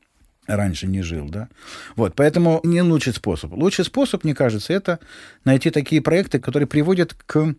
раньше 0.46 0.86
не 0.86 1.02
жил, 1.02 1.28
да. 1.28 1.48
Вот, 1.94 2.14
поэтому 2.14 2.60
не 2.64 2.80
лучший 2.82 3.12
способ. 3.12 3.52
Лучший 3.52 3.84
способ, 3.84 4.24
мне 4.24 4.34
кажется, 4.34 4.72
это 4.72 4.98
найти 5.44 5.70
такие 5.70 6.00
проекты, 6.00 6.40
которые 6.40 6.66
приводят 6.66 7.14
к 7.14 7.54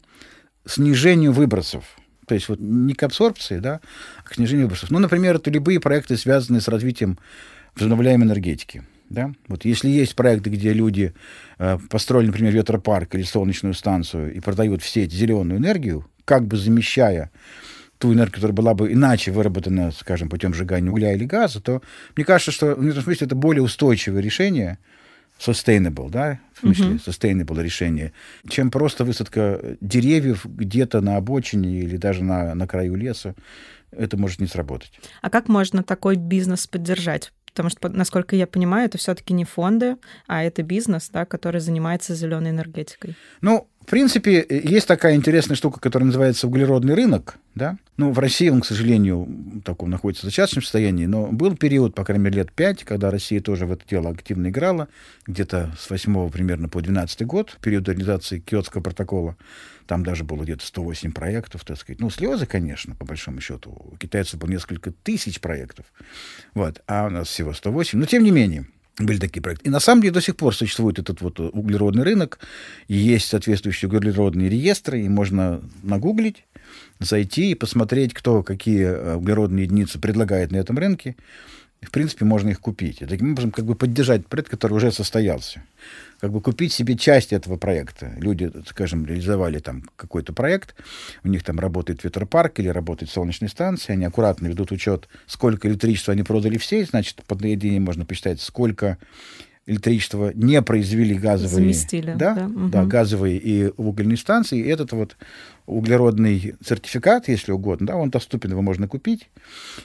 снижению 0.65 1.31
выбросов. 1.31 1.83
То 2.27 2.35
есть 2.35 2.49
вот 2.49 2.59
не 2.59 2.93
к 2.93 3.03
абсорбции, 3.03 3.59
да, 3.59 3.79
а 4.23 4.27
к 4.27 4.35
снижению 4.35 4.65
выбросов. 4.65 4.91
Ну, 4.91 4.99
например, 4.99 5.35
это 5.35 5.49
любые 5.49 5.79
проекты, 5.79 6.17
связанные 6.17 6.61
с 6.61 6.67
развитием 6.67 7.17
возобновляемой 7.75 8.27
энергетики. 8.27 8.83
Да? 9.09 9.33
Вот 9.47 9.65
если 9.65 9.89
есть 9.89 10.15
проекты, 10.15 10.51
где 10.51 10.71
люди 10.71 11.13
э, 11.57 11.79
построили, 11.89 12.27
например, 12.27 12.53
ветропарк 12.53 13.15
или 13.15 13.23
солнечную 13.23 13.73
станцию 13.73 14.33
и 14.33 14.39
продают 14.39 14.83
все 14.83 15.03
эти 15.03 15.15
зеленую 15.15 15.59
энергию, 15.59 16.05
как 16.29 16.45
бы 16.45 16.57
замещая 16.57 17.31
ту 17.97 18.13
энергию, 18.13 18.35
которая 18.35 18.55
была 18.55 18.75
бы 18.75 18.93
иначе 18.93 19.31
выработана, 19.31 19.89
скажем, 19.91 20.29
путем 20.29 20.53
сжигания 20.53 20.91
угля 20.91 21.11
или 21.13 21.25
газа, 21.25 21.59
то 21.59 21.81
мне 22.15 22.23
кажется, 22.23 22.51
что 22.51 22.75
в 22.75 22.87
этом 22.87 23.01
смысле 23.01 23.25
это 23.25 23.35
более 23.35 23.63
устойчивое 23.63 24.21
решение, 24.21 24.77
sustainable, 25.39 26.11
да, 26.11 26.39
в 26.53 26.59
смысле 26.59 26.85
uh-huh. 26.85 27.03
sustainable 27.03 27.63
решение, 27.63 28.13
чем 28.47 28.69
просто 28.69 29.05
высадка 29.05 29.75
деревьев 29.81 30.45
где-то 30.45 31.01
на 31.01 31.17
обочине 31.17 31.79
или 31.79 31.97
даже 31.97 32.23
на, 32.23 32.53
на 32.53 32.67
краю 32.67 32.93
леса. 32.93 33.33
Это 33.89 34.15
может 34.17 34.39
не 34.39 34.45
сработать. 34.45 34.91
А 35.23 35.31
как 35.31 35.47
можно 35.47 35.81
такой 35.81 36.15
бизнес 36.15 36.67
поддержать? 36.67 37.33
Потому 37.47 37.69
что, 37.69 37.89
насколько 37.89 38.35
я 38.35 38.45
понимаю, 38.45 38.85
это 38.85 38.99
все-таки 38.99 39.33
не 39.33 39.45
фонды, 39.45 39.95
а 40.27 40.43
это 40.43 40.61
бизнес, 40.61 41.09
да, 41.09 41.25
который 41.25 41.59
занимается 41.59 42.13
зеленой 42.13 42.51
энергетикой. 42.51 43.15
Ну, 43.41 43.67
в 43.81 43.85
принципе, 43.89 44.45
есть 44.49 44.87
такая 44.87 45.15
интересная 45.15 45.55
штука, 45.55 45.79
которая 45.79 46.05
называется 46.07 46.47
углеродный 46.47 46.93
рынок. 46.93 47.37
Да? 47.55 47.77
Ну, 47.97 48.11
в 48.11 48.19
России 48.19 48.49
он, 48.49 48.61
к 48.61 48.65
сожалению, 48.65 49.27
таком 49.65 49.89
находится 49.89 50.25
в 50.25 50.29
зачаточном 50.29 50.61
состоянии, 50.63 51.05
но 51.05 51.27
был 51.27 51.57
период, 51.57 51.95
по 51.95 52.05
крайней 52.05 52.25
мере, 52.25 52.37
лет 52.37 52.51
пять, 52.51 52.83
когда 52.83 53.09
Россия 53.09 53.41
тоже 53.41 53.65
в 53.65 53.71
это 53.71 53.83
дело 53.89 54.11
активно 54.11 54.49
играла, 54.49 54.89
где-то 55.25 55.75
с 55.77 55.89
8 55.89 56.29
примерно 56.29 56.69
по 56.69 56.81
12 56.81 57.25
год, 57.25 57.57
период 57.61 57.89
реализации 57.89 58.39
Киотского 58.39 58.81
протокола. 58.81 59.35
Там 59.87 60.03
даже 60.03 60.23
было 60.23 60.43
где-то 60.43 60.65
108 60.65 61.11
проектов, 61.11 61.65
так 61.65 61.77
сказать. 61.77 61.99
Ну, 61.99 62.11
слезы, 62.11 62.45
конечно, 62.45 62.93
по 62.95 63.05
большому 63.05 63.41
счету. 63.41 63.71
У 63.91 63.97
китайцев 63.97 64.39
было 64.39 64.51
несколько 64.51 64.91
тысяч 64.91 65.41
проектов, 65.41 65.87
вот, 66.53 66.81
а 66.85 67.07
у 67.07 67.09
нас 67.09 67.27
всего 67.27 67.53
108. 67.53 67.97
Но, 67.97 68.05
тем 68.05 68.23
не 68.23 68.31
менее, 68.31 68.67
были 68.99 69.17
такие 69.17 69.41
проекты. 69.41 69.67
И 69.67 69.71
на 69.71 69.79
самом 69.79 70.01
деле 70.01 70.13
до 70.13 70.21
сих 70.21 70.35
пор 70.35 70.53
существует 70.53 70.99
этот 70.99 71.21
вот 71.21 71.39
углеродный 71.39 72.03
рынок, 72.03 72.39
и 72.87 72.95
есть 72.95 73.27
соответствующие 73.27 73.89
углеродные 73.89 74.49
реестры, 74.49 75.01
и 75.01 75.09
можно 75.09 75.61
нагуглить, 75.83 76.45
зайти 76.99 77.51
и 77.51 77.55
посмотреть, 77.55 78.13
кто 78.13 78.43
какие 78.43 78.83
э, 78.83 79.15
углеродные 79.15 79.63
единицы 79.63 79.99
предлагает 79.99 80.51
на 80.51 80.57
этом 80.57 80.77
рынке. 80.77 81.15
И, 81.81 81.85
в 81.85 81.91
принципе, 81.91 82.25
можно 82.25 82.49
их 82.49 82.59
купить. 82.59 83.01
И 83.01 83.05
таким 83.05 83.31
образом 83.31 83.51
как 83.51 83.65
бы 83.65 83.73
поддержать 83.73 84.27
проект, 84.27 84.49
который 84.49 84.73
уже 84.73 84.91
состоялся. 84.91 85.63
Как 86.19 86.31
бы 86.31 86.41
купить 86.41 86.73
себе 86.73 86.97
часть 86.97 87.31
этого 87.31 87.57
проекта. 87.57 88.13
Люди, 88.17 88.51
скажем, 88.67 89.05
реализовали 89.05 89.59
там 89.59 89.83
какой-то 89.95 90.33
проект, 90.33 90.75
у 91.23 91.29
них 91.29 91.43
там 91.43 91.59
работает 91.59 92.03
ветропарк 92.03 92.59
или 92.59 92.67
работает 92.67 93.09
солнечная 93.09 93.49
станция, 93.49 93.93
они 93.93 94.05
аккуратно 94.05 94.47
ведут 94.47 94.71
учет, 94.71 95.07
сколько 95.27 95.67
электричества 95.67 96.13
они 96.13 96.23
продали 96.23 96.57
в 96.57 96.65
сеть, 96.65 96.89
значит, 96.89 97.23
под 97.25 97.43
единием 97.43 97.83
можно 97.83 98.05
посчитать, 98.05 98.41
сколько 98.41 98.97
электричество 99.69 100.31
не 100.33 100.61
произвели 100.61 101.15
газовые, 101.15 101.55
Заместили, 101.55 102.13
да, 102.13 102.33
да, 102.33 102.49
да, 102.49 102.81
угу. 102.81 102.89
газовые 102.89 103.37
и 103.37 103.71
угольные 103.77 104.17
станции. 104.17 104.59
И 104.59 104.67
этот 104.67 104.91
вот 104.93 105.15
углеродный 105.69 106.55
сертификат, 106.65 107.27
если 107.27 107.51
угодно, 107.51 107.87
да, 107.87 107.95
он 107.95 108.09
доступен, 108.09 108.51
его 108.51 108.61
можно 108.61 108.87
купить. 108.87 109.29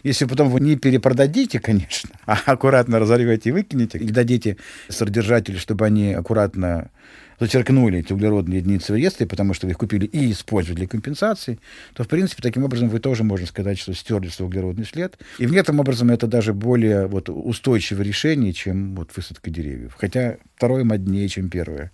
Если 0.02 0.24
потом 0.24 0.48
вы 0.48 0.60
не 0.60 0.76
перепродадите, 0.76 1.60
конечно, 1.60 2.10
а 2.26 2.38
аккуратно 2.46 2.98
разорвете 2.98 3.50
и 3.50 3.52
выкинете, 3.52 3.98
или 3.98 4.10
дадите 4.10 4.56
содержателю, 4.88 5.58
чтобы 5.58 5.86
они 5.86 6.12
аккуратно 6.12 6.90
зачеркнули 7.40 7.98
эти 7.98 8.12
углеродные 8.12 8.58
единицы 8.58 8.92
в 8.92 8.96
реестре, 8.96 9.26
потому 9.26 9.54
что 9.54 9.66
вы 9.66 9.72
их 9.72 9.78
купили 9.78 10.06
и 10.06 10.30
использовали 10.30 10.80
для 10.80 10.88
компенсации, 10.88 11.58
то, 11.94 12.04
в 12.04 12.08
принципе, 12.08 12.42
таким 12.42 12.64
образом 12.64 12.88
вы 12.88 13.00
тоже 13.00 13.24
можно 13.24 13.46
сказать, 13.46 13.78
что 13.78 13.92
стерли 13.94 14.28
свой 14.28 14.48
углеродный 14.48 14.84
след. 14.84 15.18
И 15.38 15.46
в 15.46 15.52
некотором 15.52 15.80
образом 15.80 16.10
это 16.10 16.26
даже 16.26 16.52
более 16.52 17.06
вот, 17.06 17.28
устойчивое 17.28 18.04
решение, 18.04 18.52
чем 18.52 18.94
вот, 18.94 19.10
высадка 19.16 19.50
деревьев. 19.50 19.94
Хотя 19.98 20.36
второе 20.56 20.84
моднее, 20.84 21.28
чем 21.28 21.50
первое. 21.50 21.90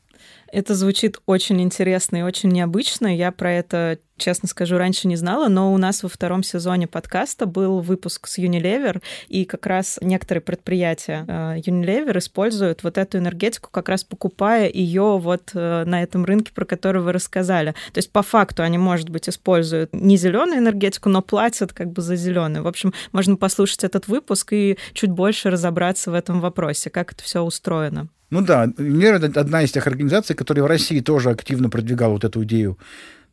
Это 0.53 0.75
звучит 0.75 1.19
очень 1.27 1.61
интересно 1.63 2.19
и 2.19 2.23
очень 2.23 2.51
необычно. 2.51 3.15
Я 3.15 3.31
про 3.31 3.53
это, 3.53 3.99
честно 4.17 4.49
скажу, 4.49 4.79
раньше 4.79 5.07
не 5.07 5.15
знала, 5.15 5.49
но 5.49 5.73
у 5.73 5.79
нас 5.79 6.03
во 6.03 6.09
втором 6.09 6.43
сезоне 6.43 6.89
подкаста 6.89 7.47
был 7.47 7.81
выпуск 7.81 8.27
с 8.27 8.39
Unilever, 8.39 9.01
и 9.29 9.45
как 9.45 9.67
раз 9.67 9.99
некоторые 10.03 10.43
предприятия 10.43 11.25
э, 11.29 11.59
Unilever 11.61 12.19
используют 12.19 12.83
вот 12.83 12.99
эту 12.99 13.19
энергетику, 13.19 13.71
как 13.71 13.89
раз 13.89 14.03
покупая 14.03 14.69
ее 14.69 15.19
вот 15.19 15.51
э, 15.55 15.85
на 15.85 16.03
этом 16.03 16.25
рынке, 16.25 16.53
про 16.53 16.65
который 16.65 17.03
вы 17.03 17.13
рассказали. 17.13 17.75
То 17.93 17.99
есть 17.99 18.11
по 18.11 18.23
факту 18.23 18.65
они, 18.65 18.77
может 18.77 19.09
быть, 19.09 19.29
используют 19.29 19.91
не 19.93 20.17
зеленую 20.17 20.59
энергетику, 20.59 21.09
но 21.09 21.23
платят 21.23 21.73
как 21.73 21.93
бы 21.93 22.03
за 22.03 22.17
зеленую. 22.17 22.65
В 22.65 22.69
общем, 22.69 22.93
можно 23.13 23.37
послушать 23.37 23.85
этот 23.85 24.09
выпуск 24.09 24.53
и 24.53 24.79
чуть 24.95 25.11
больше 25.11 25.51
разобраться 25.51 26.11
в 26.11 26.15
этом 26.15 26.41
вопросе, 26.41 26.91
как 26.91 27.13
это 27.13 27.23
все 27.23 27.43
устроено. 27.43 28.09
Ну 28.31 28.43
да, 28.43 28.73
Универ— 28.79 29.15
это 29.23 29.41
одна 29.41 29.63
из 29.63 29.73
тех 29.73 29.87
организаций, 29.87 30.37
которая 30.37 30.65
в 30.65 30.69
России 30.69 31.01
тоже 31.01 31.31
активно 31.31 31.69
продвигала 31.69 32.13
вот 32.13 32.25
эту 32.25 32.45
идею 32.45 32.79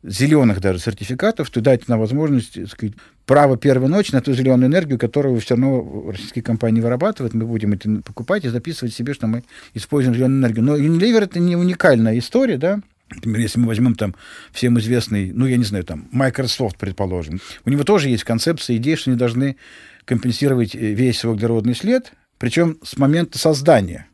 зеленых 0.02 0.60
даже 0.60 0.78
сертификатов, 0.78 1.50
то 1.50 1.60
дать 1.60 1.88
нам 1.88 1.98
возможность, 1.98 2.68
сказать, 2.70 2.94
право 3.26 3.56
первой 3.56 3.88
ночи 3.88 4.12
на 4.12 4.20
ту 4.20 4.32
зеленую 4.32 4.68
энергию, 4.68 4.98
которую 4.98 5.38
все 5.40 5.54
равно 5.54 6.10
российские 6.10 6.42
компании 6.42 6.80
вырабатывают, 6.80 7.34
мы 7.34 7.46
будем 7.46 7.72
это 7.72 8.02
покупать 8.04 8.44
и 8.44 8.48
записывать 8.48 8.94
себе, 8.94 9.12
что 9.14 9.26
мы 9.26 9.44
используем 9.74 10.14
зеленую 10.14 10.40
энергию. 10.40 10.64
Но 10.64 10.76
Unilever 10.76 11.24
это 11.24 11.38
не 11.40 11.56
уникальная 11.56 12.18
история, 12.18 12.58
да, 12.58 12.80
Например, 13.10 13.40
если 13.40 13.58
мы 13.58 13.68
возьмем 13.68 13.94
там 13.94 14.14
всем 14.52 14.78
известный, 14.78 15.32
ну, 15.32 15.46
я 15.46 15.56
не 15.56 15.64
знаю, 15.64 15.82
там, 15.82 16.08
Microsoft, 16.12 16.76
предположим, 16.76 17.40
у 17.64 17.70
него 17.70 17.82
тоже 17.82 18.10
есть 18.10 18.24
концепция, 18.24 18.76
идея, 18.76 18.96
что 18.96 19.10
они 19.10 19.18
должны 19.18 19.56
компенсировать 20.04 20.74
э, 20.74 20.78
весь 20.92 21.20
свой 21.20 21.32
углеродный 21.32 21.74
след, 21.74 22.12
причем 22.38 22.76
с 22.82 22.98
момента 22.98 23.38
создания 23.38 24.07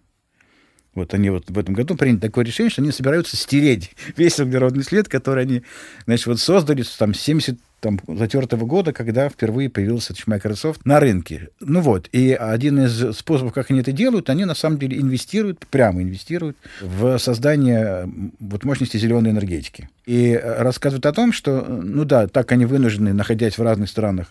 вот 0.95 1.15
они 1.15 1.31
вот 1.31 1.45
в 1.49 1.59
этом 1.59 1.75
году 1.75 1.97
приняли 1.97 2.19
такое 2.19 2.45
решение, 2.45 2.71
что 2.71 2.83
они 2.83 2.93
собираются 2.93 3.37
стереть 3.37 3.93
весь 4.17 4.39
углеродный 4.39 4.85
след, 4.85 5.09
который 5.09 5.45
они, 5.45 5.63
значит, 6.07 6.27
вот 6.27 6.41
создали 6.41 6.85
там 6.99 7.15
70 7.15 7.59
там, 7.85 8.01
затертого 8.09 8.65
года, 8.65 8.95
когда 8.95 9.29
впервые 9.29 9.69
появился 9.69 10.15
Microsoft 10.25 10.87
на 10.87 11.01
рынке. 11.01 11.49
Ну 11.61 11.83
вот, 11.83 12.09
и 12.13 12.33
один 12.33 12.83
из 12.83 13.15
способов, 13.15 13.53
как 13.53 13.71
они 13.71 13.81
это 13.81 13.93
делают, 13.93 14.31
они 14.31 14.47
на 14.47 14.55
самом 14.55 14.79
деле 14.79 14.99
инвестируют, 14.99 15.67
прямо 15.71 16.01
инвестируют 16.01 16.57
в 16.81 17.19
создание 17.19 18.09
вот 18.41 18.65
мощности 18.65 18.97
зеленой 18.97 19.33
энергетики. 19.33 19.91
И 20.07 20.35
рассказывают 20.43 21.05
о 21.05 21.13
том, 21.13 21.35
что, 21.35 21.61
ну 21.61 22.07
да, 22.07 22.27
так 22.27 22.53
они 22.53 22.65
вынуждены, 22.65 23.13
находясь 23.13 23.59
в 23.59 23.63
разных 23.63 23.91
странах, 23.91 24.29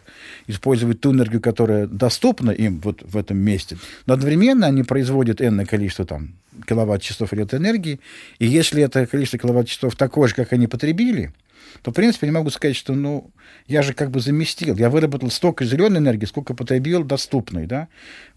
использовать 0.48 1.00
ту 1.00 1.12
энергию, 1.12 1.40
которая 1.40 1.86
доступна 1.86 2.50
им 2.50 2.82
вот 2.84 3.04
в 3.04 3.16
этом 3.16 3.38
месте. 3.38 3.78
Но 4.08 4.16
одновременно 4.16 4.66
они 4.66 4.82
производят 4.82 5.42
энное 5.42 5.66
количество 5.68 6.06
там 6.06 6.34
киловатт-часов 6.66 7.32
электроэнергии, 7.36 8.00
и 8.40 8.48
если 8.48 8.82
это 8.82 9.06
количество 9.06 9.38
киловатт-часов 9.38 9.96
такое 9.96 10.28
же, 10.28 10.34
как 10.34 10.54
они 10.54 10.66
потребили, 10.66 11.32
то, 11.82 11.92
в 11.92 11.94
принципе, 11.94 12.28
не 12.28 12.32
могу 12.32 12.50
сказать, 12.50 12.76
что, 12.76 12.94
ну, 12.94 13.32
я 13.68 13.82
же 13.82 13.94
как 13.94 14.12
бы 14.12 14.20
заместил. 14.20 14.76
Я 14.78 14.90
выработал 14.90 15.30
столько 15.32 15.66
зеленой 15.66 16.00
энергии, 16.00 16.26
сколько 16.26 16.54
потребил 16.54 17.04
доступной, 17.04 17.66
да. 17.66 17.88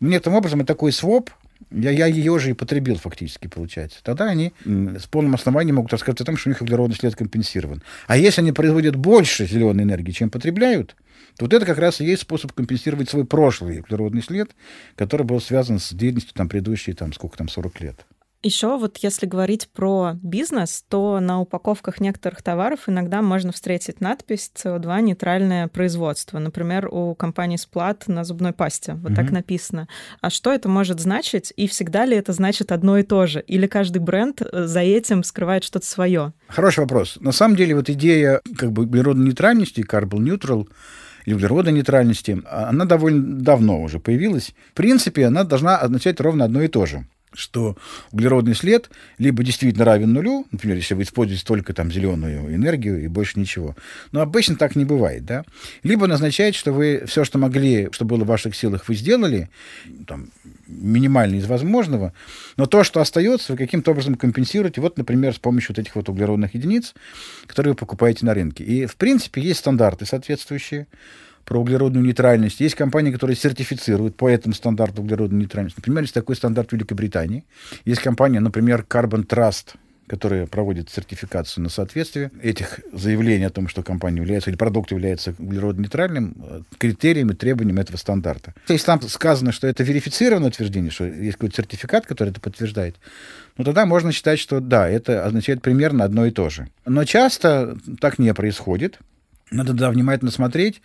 Мне 0.01 0.19
таким 0.19 0.35
образом 0.35 0.65
такой 0.67 0.93
своп, 0.93 1.31
я, 1.71 1.91
я 1.91 2.07
ее 2.07 2.39
же 2.39 2.51
и 2.51 2.55
потребил 2.55 2.97
фактически, 2.97 3.49
получается. 3.49 4.01
Тогда 4.03 4.27
они 4.27 4.53
с 4.65 5.07
полным 5.07 5.35
основанием 5.35 5.77
могут 5.77 5.93
рассказать 5.93 6.21
о 6.21 6.25
том, 6.25 6.37
что 6.37 6.49
у 6.49 6.53
них 6.53 6.61
углеродный 6.61 6.97
след 6.97 7.17
компенсирован. 7.17 7.83
А 8.07 8.17
если 8.17 8.41
они 8.43 8.53
производят 8.53 8.97
больше 8.97 9.47
зеленой 9.47 9.85
энергии, 9.85 10.13
чем 10.13 10.31
потребляют, 10.31 10.97
то 11.37 11.45
вот 11.45 11.53
это 11.53 11.67
как 11.67 11.79
раз 11.79 12.01
и 12.01 12.05
есть 12.05 12.23
способ 12.23 12.53
компенсировать 12.53 13.11
свой 13.11 13.27
прошлый 13.27 13.81
углеродный 13.81 14.23
след, 14.23 14.51
который 14.97 15.25
был 15.25 15.41
связан 15.41 15.79
с 15.79 15.93
деятельностью 15.93 16.35
там, 16.35 16.49
предыдущие, 16.49 16.97
там, 16.97 17.13
сколько 17.13 17.37
там, 17.37 17.49
40 17.49 17.81
лет. 17.81 18.07
Еще 18.43 18.77
вот 18.77 18.99
если 18.99 19.27
говорить 19.27 19.69
про 19.73 20.13
бизнес, 20.23 20.85
то 20.89 21.19
на 21.21 21.41
упаковках 21.41 22.01
некоторых 22.01 22.43
товаров 22.43 22.81
иногда 22.87 23.23
можно 23.23 23.51
встретить 23.51 24.01
надпись 24.01 24.53
CO2 24.55 25.01
нейтральное 25.01 25.69
производство. 25.69 26.39
Например, 26.39 26.89
у 26.89 27.15
компании 27.15 27.57
Splат 27.57 28.05
на 28.07 28.25
зубной 28.25 28.53
пасте. 28.53 28.95
Вот 28.95 29.13
mm-hmm. 29.13 29.17
так 29.17 29.31
написано. 29.33 29.89
А 30.21 30.31
что 30.31 30.53
это 30.53 30.69
может 30.69 31.01
значить? 31.01 31.53
И 31.57 31.67
всегда 31.67 32.05
ли 32.05 32.17
это 32.17 32.33
значит 32.33 32.73
одно 32.73 32.99
и 32.99 33.03
то 33.03 33.27
же? 33.27 33.41
Или 33.41 33.67
каждый 33.67 33.99
бренд 33.99 34.43
э, 34.43 34.67
за 34.67 34.81
этим 34.81 35.25
скрывает 35.25 35.65
что-то 35.65 35.87
свое? 35.87 36.33
Хороший 36.49 36.81
вопрос. 36.81 37.17
На 37.21 37.33
самом 37.33 37.57
деле 37.57 37.75
вот 37.75 37.89
идея 37.91 38.43
как 38.57 38.71
бы 38.71 38.83
углеродной 38.83 39.27
нейтральности, 39.27 39.81
carbon 39.81 40.21
neutral, 40.21 40.69
или 41.25 41.35
углеродонейтральности, 41.35 42.41
она 42.49 42.85
довольно 42.85 43.41
давно 43.41 43.83
уже 43.83 43.99
появилась. 43.99 44.55
В 44.71 44.75
принципе, 44.75 45.27
она 45.27 45.43
должна 45.43 45.77
означать 45.77 46.21
ровно 46.21 46.45
одно 46.45 46.63
и 46.63 46.69
то 46.69 46.87
же 46.87 47.07
что 47.37 47.77
углеродный 48.13 48.55
след 48.55 48.91
либо 49.19 49.45
действительно 49.45 49.85
равен 49.85 50.13
нулю, 50.13 50.47
например, 50.51 50.77
если 50.77 50.95
вы 50.95 51.03
используете 51.03 51.45
только 51.45 51.73
там 51.75 51.93
зеленую 51.93 52.55
энергию 52.55 53.03
и 53.03 53.09
больше 53.09 53.39
ничего. 53.39 53.77
Но 54.13 54.21
обычно 54.21 54.57
так 54.57 54.77
не 54.77 54.85
бывает, 54.85 55.25
да. 55.25 55.45
Либо 55.83 56.05
он 56.05 56.13
означает, 56.13 56.55
что 56.55 56.73
вы 56.73 57.05
все, 57.07 57.25
что 57.25 57.39
могли, 57.39 57.89
что 57.93 58.05
было 58.05 58.25
в 58.25 58.27
ваших 58.27 58.57
силах, 58.57 58.89
вы 58.89 58.95
сделали, 58.95 59.49
там, 60.07 60.31
минимально 60.67 61.37
из 61.37 61.47
возможного, 61.47 62.13
но 62.57 62.67
то, 62.67 62.83
что 62.83 63.01
остается, 63.01 63.53
вы 63.53 63.59
каким-то 63.59 63.93
образом 63.93 64.17
компенсируете, 64.17 64.81
вот, 64.81 64.99
например, 64.99 65.35
с 65.35 65.39
помощью 65.39 65.71
вот 65.71 65.79
этих 65.79 65.95
вот 65.95 66.09
углеродных 66.09 66.55
единиц, 66.55 66.95
которые 67.47 67.73
вы 67.73 67.77
покупаете 67.77 68.27
на 68.27 68.35
рынке. 68.35 68.65
И, 68.65 68.87
в 68.87 68.97
принципе, 68.97 69.41
есть 69.43 69.61
стандарты 69.61 70.07
соответствующие, 70.07 70.87
про 71.47 71.61
углеродную 71.61 72.05
нейтральность. 72.05 72.61
Есть 72.61 72.75
компании, 72.75 73.13
которые 73.13 73.37
сертифицируют 73.37 74.17
по 74.17 74.29
этому 74.29 74.55
стандарту 74.55 75.01
углеродной 75.01 75.41
нейтральности. 75.41 75.79
Например, 75.79 76.03
есть 76.03 76.13
такой 76.13 76.37
стандарт 76.37 76.71
в 76.71 76.73
Великобритании. 76.73 77.45
Есть 77.85 78.03
компания, 78.03 78.41
например, 78.41 78.85
Carbon 78.87 79.25
Trust, 79.27 79.77
которая 80.09 80.47
проводит 80.47 80.91
сертификацию 80.91 81.65
на 81.65 81.71
соответствие 81.71 82.31
этих 82.43 82.81
заявлений 82.93 83.45
о 83.45 83.51
том, 83.51 83.69
что 83.69 83.83
компания 83.83 84.21
является 84.21 84.51
или 84.51 84.57
продукт 84.57 84.91
является 84.91 85.35
углеродно-нейтральным, 85.39 86.35
э, 86.39 86.61
критериям 86.79 87.31
и 87.31 87.35
требованиям 87.35 87.79
этого 87.79 87.97
стандарта. 87.97 88.53
Если 88.69 88.87
там 88.87 89.01
сказано, 89.03 89.53
что 89.53 89.69
это 89.69 89.85
верифицированное 89.85 90.49
утверждение, 90.49 90.91
что 90.91 91.05
есть 91.05 91.37
какой-то 91.37 91.57
сертификат, 91.57 92.07
который 92.07 92.31
это 92.31 92.41
подтверждает, 92.41 92.97
ну 93.57 93.65
тогда 93.65 93.87
можно 93.87 94.13
считать, 94.13 94.39
что 94.39 94.61
да, 94.61 94.89
это 94.89 95.25
означает 95.25 95.63
примерно 95.63 96.05
одно 96.05 96.27
и 96.27 96.31
то 96.33 96.49
же. 96.49 96.69
Но 96.85 97.05
часто 97.05 97.77
так 98.01 98.19
не 98.19 98.33
происходит. 98.35 98.99
Надо 99.51 99.75
да, 99.75 99.91
внимательно 99.91 100.33
смотреть, 100.33 100.83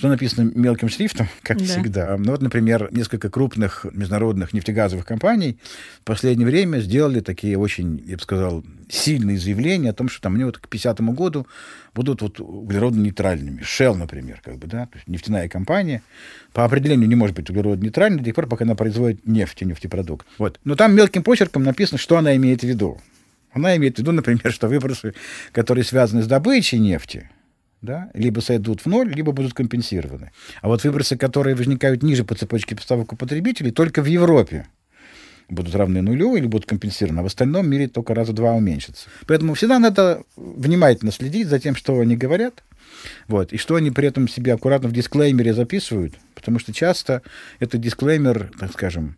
что 0.00 0.08
написано 0.08 0.50
мелким 0.54 0.88
шрифтом, 0.88 1.28
как 1.42 1.58
да. 1.58 1.64
всегда. 1.64 2.16
Ну 2.16 2.30
вот, 2.30 2.40
например, 2.40 2.88
несколько 2.90 3.28
крупных 3.28 3.84
международных 3.92 4.54
нефтегазовых 4.54 5.04
компаний 5.04 5.58
в 6.00 6.04
последнее 6.04 6.46
время 6.46 6.78
сделали 6.78 7.20
такие 7.20 7.58
очень, 7.58 8.02
я 8.06 8.16
бы 8.16 8.22
сказал, 8.22 8.64
сильные 8.88 9.38
заявления 9.38 9.90
о 9.90 9.92
том, 9.92 10.08
что 10.08 10.22
там 10.22 10.36
они 10.36 10.44
вот 10.44 10.56
к 10.56 10.68
50 10.68 11.02
году 11.02 11.46
будут 11.94 12.22
вот 12.22 12.40
углеродно-нейтральными. 12.40 13.60
Shell, 13.60 13.94
например, 13.94 14.40
как 14.42 14.56
бы, 14.56 14.66
да, 14.66 14.86
то 14.86 14.96
есть 14.96 15.06
нефтяная 15.06 15.50
компания 15.50 16.00
по 16.54 16.64
определению 16.64 17.06
не 17.06 17.14
может 17.14 17.36
быть 17.36 17.50
углеродно-нейтральной 17.50 18.20
до 18.20 18.24
тех 18.24 18.34
пор, 18.34 18.46
пока 18.46 18.64
она 18.64 18.76
производит 18.76 19.26
нефть 19.26 19.60
и 19.60 19.66
нефтепродукт. 19.66 20.26
Вот. 20.38 20.58
Но 20.64 20.76
там 20.76 20.94
мелким 20.94 21.22
почерком 21.22 21.62
написано, 21.62 21.98
что 21.98 22.16
она 22.16 22.34
имеет 22.36 22.62
в 22.62 22.66
виду. 22.66 22.98
Она 23.52 23.76
имеет 23.76 23.96
в 23.96 23.98
виду, 23.98 24.12
например, 24.12 24.50
что 24.50 24.66
выбросы, 24.66 25.12
которые 25.52 25.84
связаны 25.84 26.22
с 26.22 26.26
добычей 26.26 26.78
нефти, 26.78 27.28
да, 27.82 28.10
либо 28.14 28.40
сойдут 28.40 28.82
в 28.82 28.86
ноль, 28.86 29.12
либо 29.12 29.32
будут 29.32 29.54
компенсированы. 29.54 30.32
А 30.60 30.68
вот 30.68 30.84
выбросы, 30.84 31.16
которые 31.16 31.54
возникают 31.56 32.02
ниже 32.02 32.24
по 32.24 32.34
цепочке 32.34 32.76
поставок 32.76 33.12
у 33.12 33.16
потребителей, 33.16 33.70
только 33.70 34.02
в 34.02 34.06
Европе 34.06 34.66
будут 35.48 35.74
равны 35.74 36.00
нулю 36.00 36.36
или 36.36 36.46
будут 36.46 36.68
компенсированы, 36.68 37.20
а 37.20 37.22
в 37.22 37.26
остальном 37.26 37.68
мире 37.68 37.88
только 37.88 38.14
раза 38.14 38.32
два 38.32 38.52
уменьшатся. 38.52 39.08
Поэтому 39.26 39.54
всегда 39.54 39.78
надо 39.78 40.22
внимательно 40.36 41.12
следить 41.12 41.48
за 41.48 41.58
тем, 41.58 41.74
что 41.74 41.98
они 41.98 42.16
говорят, 42.16 42.62
вот, 43.28 43.52
и 43.52 43.56
что 43.56 43.76
они 43.76 43.90
при 43.90 44.08
этом 44.08 44.28
себе 44.28 44.52
аккуратно 44.54 44.88
в 44.88 44.92
дисклеймере 44.92 45.54
записывают, 45.54 46.14
потому 46.34 46.58
что 46.58 46.72
часто 46.72 47.22
этот 47.58 47.80
дисклеймер, 47.80 48.50
так 48.58 48.72
скажем, 48.72 49.16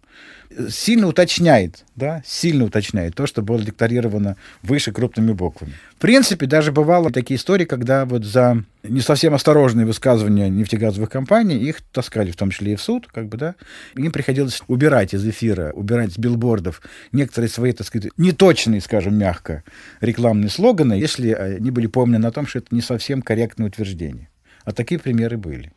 сильно 0.68 1.06
уточняет, 1.06 1.84
да, 1.96 2.22
сильно 2.26 2.64
уточняет 2.64 3.14
то, 3.14 3.26
что 3.26 3.42
было 3.42 3.62
декларировано 3.62 4.36
выше 4.62 4.92
крупными 4.92 5.32
буквами. 5.32 5.74
В 5.96 6.00
принципе, 6.00 6.46
даже 6.46 6.72
бывало 6.72 7.10
такие 7.10 7.38
истории, 7.38 7.64
когда 7.64 8.04
вот 8.04 8.24
за 8.24 8.64
не 8.82 9.00
совсем 9.00 9.32
осторожные 9.34 9.86
высказывания 9.86 10.48
нефтегазовых 10.48 11.08
компаний 11.08 11.56
их 11.56 11.80
таскали, 11.92 12.32
в 12.32 12.36
том 12.36 12.50
числе 12.50 12.72
и 12.72 12.76
в 12.76 12.82
суд, 12.82 13.06
как 13.06 13.28
бы, 13.28 13.38
да, 13.38 13.54
им 13.94 14.10
приходилось 14.10 14.60
убирать 14.66 15.14
из 15.14 15.24
эфира, 15.26 15.70
убирать 15.72 16.12
с 16.14 16.18
билбордов 16.18 16.82
некоторые 17.12 17.48
свои, 17.48 17.72
так 17.72 17.86
сказать, 17.86 18.10
неточные, 18.16 18.80
скажем, 18.80 19.16
мягко, 19.16 19.62
рекламные 20.00 20.50
слоганы, 20.50 20.94
если 20.94 21.30
они 21.30 21.70
были 21.70 21.86
помнены 21.86 22.26
о 22.26 22.32
том, 22.32 22.46
что 22.46 22.58
это 22.58 22.74
не 22.74 22.82
совсем 22.82 23.22
корректное 23.52 23.68
утверждение. 23.68 24.28
А 24.64 24.72
такие 24.72 24.98
примеры 24.98 25.36
были. 25.36 25.72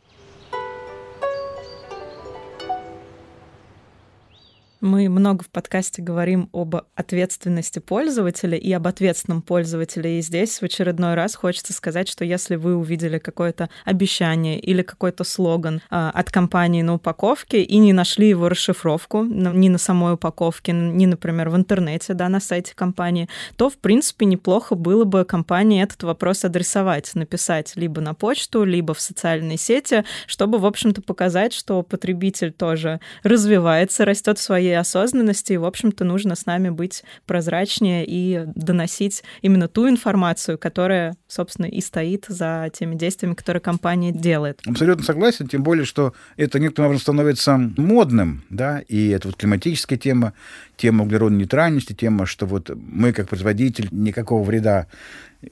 Мы 4.86 5.08
много 5.08 5.42
в 5.42 5.48
подкасте 5.48 6.00
говорим 6.00 6.48
об 6.52 6.76
ответственности 6.94 7.80
пользователя 7.80 8.56
и 8.56 8.70
об 8.70 8.86
ответственном 8.86 9.42
пользователе. 9.42 10.20
И 10.20 10.22
здесь 10.22 10.60
в 10.60 10.62
очередной 10.62 11.14
раз 11.14 11.34
хочется 11.34 11.72
сказать, 11.72 12.08
что 12.08 12.24
если 12.24 12.54
вы 12.54 12.76
увидели 12.76 13.18
какое-то 13.18 13.68
обещание 13.84 14.60
или 14.60 14.82
какой-то 14.82 15.24
слоган 15.24 15.82
э, 15.90 16.10
от 16.14 16.30
компании 16.30 16.82
на 16.82 16.94
упаковке 16.94 17.62
и 17.62 17.78
не 17.78 17.92
нашли 17.92 18.28
его 18.28 18.48
расшифровку 18.48 19.24
ни 19.24 19.68
на 19.68 19.78
самой 19.78 20.14
упаковке, 20.14 20.70
ни, 20.70 21.06
например, 21.06 21.48
в 21.50 21.56
интернете, 21.56 22.14
да, 22.14 22.28
на 22.28 22.38
сайте 22.38 22.72
компании, 22.76 23.28
то, 23.56 23.68
в 23.68 23.78
принципе, 23.78 24.24
неплохо 24.24 24.76
было 24.76 25.02
бы 25.02 25.24
компании 25.24 25.82
этот 25.82 26.04
вопрос 26.04 26.44
адресовать, 26.44 27.12
написать 27.16 27.72
либо 27.74 28.00
на 28.00 28.14
почту, 28.14 28.62
либо 28.62 28.94
в 28.94 29.00
социальной 29.00 29.58
сети, 29.58 30.04
чтобы, 30.28 30.58
в 30.58 30.64
общем-то, 30.64 31.02
показать, 31.02 31.52
что 31.52 31.82
потребитель 31.82 32.52
тоже 32.52 33.00
развивается, 33.24 34.04
растет 34.04 34.38
в 34.38 34.42
своей 34.42 34.75
осознанности, 34.76 35.54
в 35.54 35.64
общем-то, 35.64 36.04
нужно 36.04 36.34
с 36.34 36.46
нами 36.46 36.68
быть 36.70 37.04
прозрачнее 37.26 38.04
и 38.06 38.44
доносить 38.54 39.22
именно 39.42 39.68
ту 39.68 39.88
информацию, 39.88 40.58
которая, 40.58 41.16
собственно, 41.28 41.66
и 41.66 41.80
стоит 41.80 42.26
за 42.28 42.70
теми 42.72 42.94
действиями, 42.94 43.34
которые 43.34 43.60
компания 43.60 44.12
делает. 44.12 44.60
Абсолютно 44.66 45.04
согласен, 45.04 45.48
тем 45.48 45.62
более, 45.62 45.84
что 45.84 46.14
это 46.36 46.58
некоторым 46.58 46.90
образом 46.90 47.02
становится 47.02 47.56
модным, 47.76 48.44
да, 48.50 48.80
и 48.80 49.08
это 49.08 49.28
вот 49.28 49.36
климатическая 49.36 49.98
тема, 49.98 50.32
тема 50.76 51.04
углеродной 51.04 51.40
нейтральности, 51.40 51.92
тема, 51.92 52.26
что 52.26 52.46
вот 52.46 52.70
мы, 52.74 53.12
как 53.12 53.28
производитель, 53.28 53.88
никакого 53.90 54.42
вреда 54.42 54.86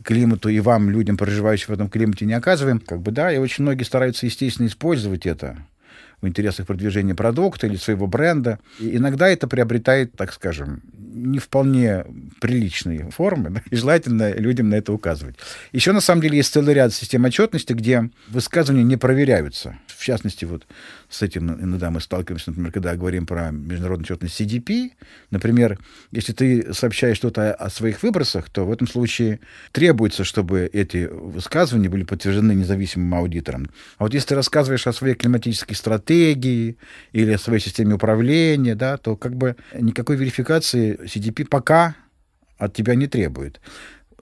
климату 0.02 0.48
и 0.48 0.60
вам, 0.60 0.90
людям, 0.90 1.16
проживающим 1.16 1.68
в 1.68 1.70
этом 1.70 1.88
климате, 1.88 2.26
не 2.26 2.34
оказываем. 2.34 2.80
Как 2.80 3.00
бы, 3.00 3.10
да, 3.10 3.32
и 3.32 3.38
очень 3.38 3.62
многие 3.62 3.84
стараются, 3.84 4.26
естественно, 4.26 4.66
использовать 4.66 5.26
это 5.26 5.58
в 6.24 6.28
интересах 6.28 6.66
продвижения 6.66 7.14
продукта 7.14 7.66
или 7.66 7.76
своего 7.76 8.06
бренда. 8.06 8.58
И 8.80 8.96
иногда 8.96 9.28
это 9.28 9.46
приобретает, 9.46 10.12
так 10.16 10.32
скажем, 10.32 10.82
не 10.96 11.38
вполне 11.38 12.04
приличные 12.40 13.10
формы, 13.10 13.50
да, 13.50 13.62
и 13.70 13.76
желательно 13.76 14.32
людям 14.32 14.70
на 14.70 14.76
это 14.76 14.92
указывать. 14.92 15.36
Еще, 15.72 15.92
на 15.92 16.00
самом 16.00 16.22
деле, 16.22 16.38
есть 16.38 16.52
целый 16.52 16.74
ряд 16.74 16.92
систем 16.92 17.24
отчетности, 17.24 17.72
где 17.72 18.10
высказывания 18.28 18.82
не 18.82 18.96
проверяются. 18.96 19.78
В 19.86 20.02
частности, 20.02 20.44
вот 20.44 20.66
с 21.08 21.22
этим 21.22 21.52
иногда 21.52 21.90
мы 21.90 22.00
сталкиваемся, 22.00 22.50
например, 22.50 22.72
когда 22.72 22.96
говорим 22.96 23.26
про 23.26 23.50
международную 23.50 24.04
отчетность 24.04 24.40
CDP. 24.40 24.90
Например, 25.30 25.78
если 26.10 26.32
ты 26.32 26.74
сообщаешь 26.74 27.16
что-то 27.16 27.54
о 27.54 27.70
своих 27.70 28.02
выбросах, 28.02 28.50
то 28.50 28.64
в 28.64 28.72
этом 28.72 28.88
случае 28.88 29.40
требуется, 29.72 30.24
чтобы 30.24 30.68
эти 30.72 31.08
высказывания 31.10 31.88
были 31.88 32.02
подтверждены 32.04 32.52
независимым 32.52 33.14
аудитором. 33.14 33.68
А 33.98 34.04
вот 34.04 34.14
если 34.14 34.28
ты 34.28 34.34
рассказываешь 34.34 34.86
о 34.86 34.92
своей 34.92 35.14
климатической 35.14 35.76
стратегии 35.76 36.13
или 36.14 37.32
о 37.32 37.38
своей 37.38 37.60
системе 37.60 37.94
управления, 37.94 38.74
да, 38.74 38.96
то 38.96 39.16
как 39.16 39.36
бы 39.36 39.56
никакой 39.78 40.16
верификации 40.16 40.98
CDP 41.04 41.46
пока 41.46 41.96
от 42.58 42.74
тебя 42.74 42.94
не 42.94 43.06
требует. 43.06 43.60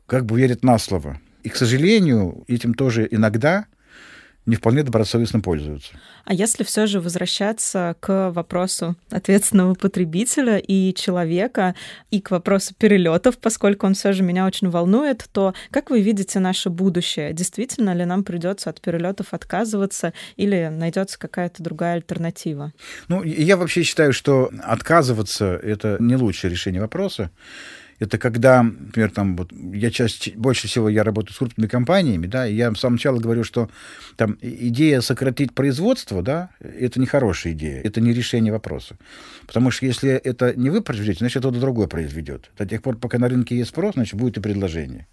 Как 0.07 0.27
бы 0.27 0.39
верит 0.39 0.65
на 0.65 0.79
слово. 0.79 1.21
И, 1.43 1.49
к 1.49 1.57
сожалению, 1.57 2.45
этим 2.49 2.75
тоже 2.75 3.09
иногда 3.11 3.67
не 4.45 4.57
вполне 4.57 4.83
добросовестно 4.83 5.41
пользуются. 5.41 5.93
А 6.25 6.35
если 6.35 6.65
все 6.65 6.87
же 6.87 7.01
возвращаться 7.01 7.97
к 8.01 8.31
вопросу 8.31 8.97
ответственного 9.11 9.75
потребителя 9.75 10.59
и 10.59 10.93
человека, 10.95 11.75
и 12.11 12.21
к 12.21 12.31
вопросу 12.31 12.75
перелетов, 12.77 13.39
поскольку 13.39 13.87
он 13.87 13.95
все 13.95 14.13
же 14.13 14.23
меня 14.23 14.47
очень 14.47 14.69
волнует, 14.69 15.29
то 15.33 15.55
как 15.71 15.91
вы 15.91 16.01
видите 16.01 16.41
наше 16.41 16.71
будущее? 16.71 17.33
Действительно 17.33 17.95
ли 17.95 18.05
нам 18.05 18.25
придется 18.25 18.71
от 18.71 18.81
перелетов 18.81 19.33
отказываться 19.33 20.13
или 20.37 20.69
найдется 20.73 21.19
какая-то 21.19 21.63
другая 21.63 21.95
альтернатива? 21.95 22.73
Ну, 23.09 23.23
я 23.23 23.57
вообще 23.57 23.83
считаю, 23.83 24.13
что 24.13 24.51
отказываться 24.63 25.61
это 25.63 25.97
не 26.01 26.17
лучшее 26.17 26.51
решение 26.51 26.81
вопроса. 26.81 27.31
Это 28.03 28.19
когда, 28.19 28.65
например, 28.65 29.13
там 29.13 29.37
вот 29.37 29.53
я 29.53 29.93
часть, 29.93 30.35
больше 30.35 30.67
всего 30.67 30.89
я 30.89 31.05
работаю 31.05 31.35
с 31.35 31.39
крупными 31.39 31.69
компаниями, 31.69 32.27
да, 32.27 32.49
и 32.49 32.55
я 32.57 32.75
с 32.75 32.81
самого 32.81 32.95
начала 32.95 33.21
говорю, 33.21 33.45
что 33.45 33.71
там 34.17 34.37
идея 34.41 35.01
сократить 35.03 35.55
производство, 35.55 36.21
да, 36.21 36.51
это 36.59 36.99
не 36.99 37.07
хорошая 37.07 37.53
идея, 37.53 37.81
это 37.81 38.01
не 38.01 38.13
решение 38.13 38.53
вопроса. 38.53 38.97
Потому 39.47 39.71
что 39.71 39.87
если 39.87 40.11
это 40.11 40.53
не 40.57 40.69
вы 40.69 40.83
произведете, 40.83 41.19
значит, 41.19 41.43
кто-то 41.43 41.61
другой 41.61 41.87
произведет. 41.87 42.51
До 42.59 42.67
тех 42.67 42.83
пор, 42.83 42.97
пока 42.97 43.21
на 43.21 43.29
рынке 43.29 43.57
есть 43.57 43.71
спрос, 43.71 43.95
значит, 43.95 44.19
будет 44.19 44.37
и 44.37 44.41
предложение. 44.41 45.07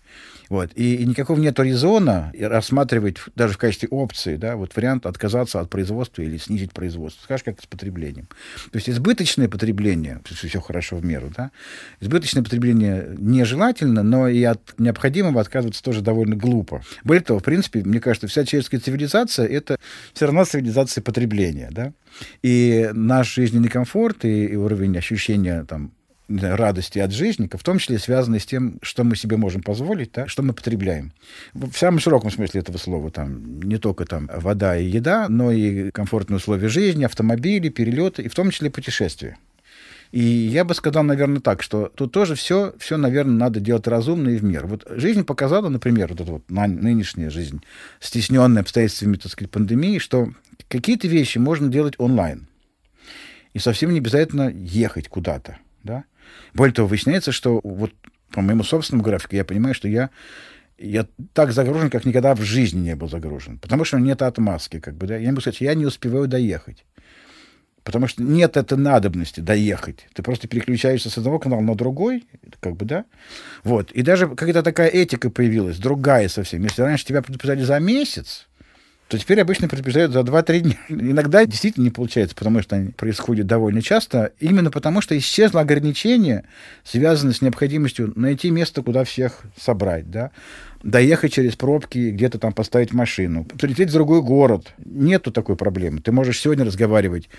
Вот. 0.49 0.71
И, 0.75 0.95
и 0.95 1.05
никакого 1.05 1.39
нет 1.39 1.59
резона 1.59 2.33
рассматривать 2.39 3.17
даже 3.35 3.53
в 3.53 3.57
качестве 3.57 3.87
опции 3.89 4.35
да, 4.35 4.55
вот 4.55 4.75
вариант 4.75 5.05
отказаться 5.05 5.59
от 5.59 5.69
производства 5.69 6.23
или 6.23 6.37
снизить 6.37 6.73
производство. 6.73 7.23
Скажешь, 7.23 7.43
как 7.43 7.61
с 7.61 7.67
потреблением. 7.67 8.27
То 8.71 8.77
есть 8.77 8.89
избыточное 8.89 9.47
потребление, 9.47 10.21
все 10.25 10.59
хорошо 10.59 10.97
в 10.97 11.05
меру, 11.05 11.31
да, 11.35 11.51
избыточное 11.99 12.43
потребление 12.43 13.15
нежелательно, 13.17 14.03
но 14.03 14.27
и 14.27 14.43
от 14.43 14.73
необходимого 14.79 15.39
отказываться 15.39 15.83
тоже 15.83 16.01
довольно 16.01 16.35
глупо. 16.35 16.81
Более 17.03 17.23
того, 17.23 17.39
в 17.39 17.43
принципе, 17.43 17.83
мне 17.83 17.99
кажется, 17.99 18.27
вся 18.27 18.45
человеческая 18.45 18.79
цивилизация— 18.79 19.47
это 19.47 19.77
все 20.13 20.25
равно 20.25 20.45
цивилизация 20.45 21.03
потребления. 21.03 21.69
Да? 21.71 21.93
И 22.41 22.89
наш 22.93 23.35
жизненный 23.35 23.69
комфорт 23.69 24.25
и, 24.25 24.45
и 24.45 24.55
уровень 24.55 24.97
ощущения 24.97 25.63
там, 25.65 25.91
радости 26.29 26.99
от 26.99 27.11
жизни, 27.11 27.49
в 27.51 27.63
том 27.63 27.79
числе 27.79 27.99
связанные 27.99 28.39
с 28.39 28.45
тем, 28.45 28.79
что 28.81 29.03
мы 29.03 29.15
себе 29.15 29.37
можем 29.37 29.61
позволить, 29.61 30.11
да, 30.13 30.27
что 30.27 30.43
мы 30.43 30.53
потребляем. 30.53 31.11
В 31.53 31.73
самом 31.73 31.99
широком 31.99 32.31
смысле 32.31 32.61
этого 32.61 32.77
слова. 32.77 33.11
Там, 33.11 33.61
не 33.61 33.77
только 33.77 34.05
там, 34.05 34.29
вода 34.33 34.77
и 34.77 34.85
еда, 34.85 35.27
но 35.29 35.51
и 35.51 35.91
комфортные 35.91 36.37
условия 36.37 36.69
жизни, 36.69 37.03
автомобили, 37.03 37.69
перелеты, 37.69 38.23
и 38.23 38.29
в 38.29 38.35
том 38.35 38.51
числе 38.51 38.69
путешествия. 38.69 39.37
И 40.11 40.21
я 40.21 40.65
бы 40.65 40.73
сказал, 40.73 41.03
наверное, 41.03 41.39
так, 41.39 41.61
что 41.61 41.91
тут 41.93 42.11
тоже 42.11 42.33
все, 42.33 42.73
все, 42.79 42.97
наверное, 42.97 43.35
надо 43.35 43.59
делать 43.59 43.87
разумно 43.87 44.29
и 44.29 44.37
в 44.37 44.43
меру. 44.43 44.67
Вот 44.67 44.87
жизнь 44.89 45.23
показала, 45.23 45.69
например, 45.69 46.09
вот 46.09 46.21
эта 46.21 46.31
вот 46.31 46.49
нынешняя 46.49 47.29
жизнь, 47.29 47.61
стесненная 47.99 48.63
обстоятельствами, 48.63 49.17
так 49.17 49.31
сказать, 49.31 49.51
пандемии, 49.51 49.99
что 49.99 50.33
какие-то 50.67 51.07
вещи 51.07 51.37
можно 51.37 51.67
делать 51.67 51.93
онлайн. 51.99 52.47
И 53.53 53.59
совсем 53.59 53.91
не 53.91 53.99
обязательно 53.99 54.49
ехать 54.49 55.07
куда-то. 55.07 55.57
Да? 55.83 56.03
Более 56.53 56.73
того, 56.73 56.87
выясняется, 56.87 57.31
что 57.31 57.59
вот 57.63 57.91
по 58.31 58.41
моему 58.41 58.63
собственному 58.63 59.03
графику 59.03 59.35
я 59.35 59.45
понимаю, 59.45 59.73
что 59.73 59.87
я 59.87 60.09
я 60.77 61.05
так 61.33 61.51
загружен, 61.51 61.89
как 61.89 62.05
никогда 62.05 62.33
в 62.35 62.41
жизни 62.41 62.79
не 62.79 62.95
был 62.95 63.09
загружен. 63.09 63.57
Потому 63.59 63.83
что 63.83 63.97
нет 63.97 64.21
отмазки, 64.21 64.79
как 64.79 64.95
бы, 64.95 65.07
да. 65.07 65.17
Я 65.17 65.29
могу 65.29 65.41
сказать, 65.41 65.61
я 65.61 65.73
не 65.73 65.85
успеваю 65.85 66.27
доехать. 66.27 66.85
Потому 67.83 68.07
что 68.07 68.23
нет 68.23 68.55
этой 68.55 68.77
надобности 68.77 69.39
доехать. 69.39 70.07
Ты 70.13 70.21
просто 70.21 70.47
переключаешься 70.47 71.09
с 71.09 71.17
одного 71.17 71.39
канала 71.39 71.61
на 71.61 71.75
другой, 71.75 72.25
как 72.59 72.75
бы, 72.75 72.85
да. 72.85 73.05
Вот. 73.63 73.91
И 73.91 74.01
даже 74.01 74.27
какая-то 74.27 74.63
такая 74.63 74.89
этика 74.89 75.29
появилась, 75.29 75.77
другая 75.77 76.29
совсем. 76.29 76.63
Если 76.63 76.81
раньше 76.81 77.05
тебя 77.05 77.21
предупреждали 77.21 77.63
за 77.63 77.79
месяц, 77.79 78.47
то 79.09 79.17
теперь 79.17 79.41
обычно 79.41 79.67
предупреждают 79.67 80.13
за 80.13 80.19
2-3 80.19 80.59
дня. 80.59 80.77
Иногда 80.89 81.43
действительно 81.43 81.85
не 81.85 81.89
получается, 81.89 82.35
потому 82.35 82.61
что 82.61 82.75
они 82.75 82.91
происходят 82.91 83.47
довольно 83.47 83.81
часто, 83.81 84.33
именно 84.39 84.69
потому 84.69 85.01
что 85.01 85.17
исчезло 85.17 85.61
ограничение, 85.61 86.45
связанное 86.83 87.33
с 87.33 87.41
необходимостью 87.41 88.13
найти 88.15 88.51
место, 88.51 88.83
куда 88.83 89.03
всех 89.03 89.41
собрать, 89.59 90.11
да, 90.11 90.29
доехать 90.83 91.33
через 91.33 91.55
пробки, 91.55 92.11
где-то 92.11 92.37
там 92.37 92.53
поставить 92.53 92.93
машину, 92.93 93.45
прилететь 93.45 93.89
в 93.89 93.93
другой 93.93 94.21
город. 94.21 94.73
Нету 94.77 95.31
такой 95.31 95.55
проблемы. 95.55 96.01
Ты 96.01 96.11
можешь 96.11 96.39
сегодня 96.39 96.63
разговаривать 96.63 97.29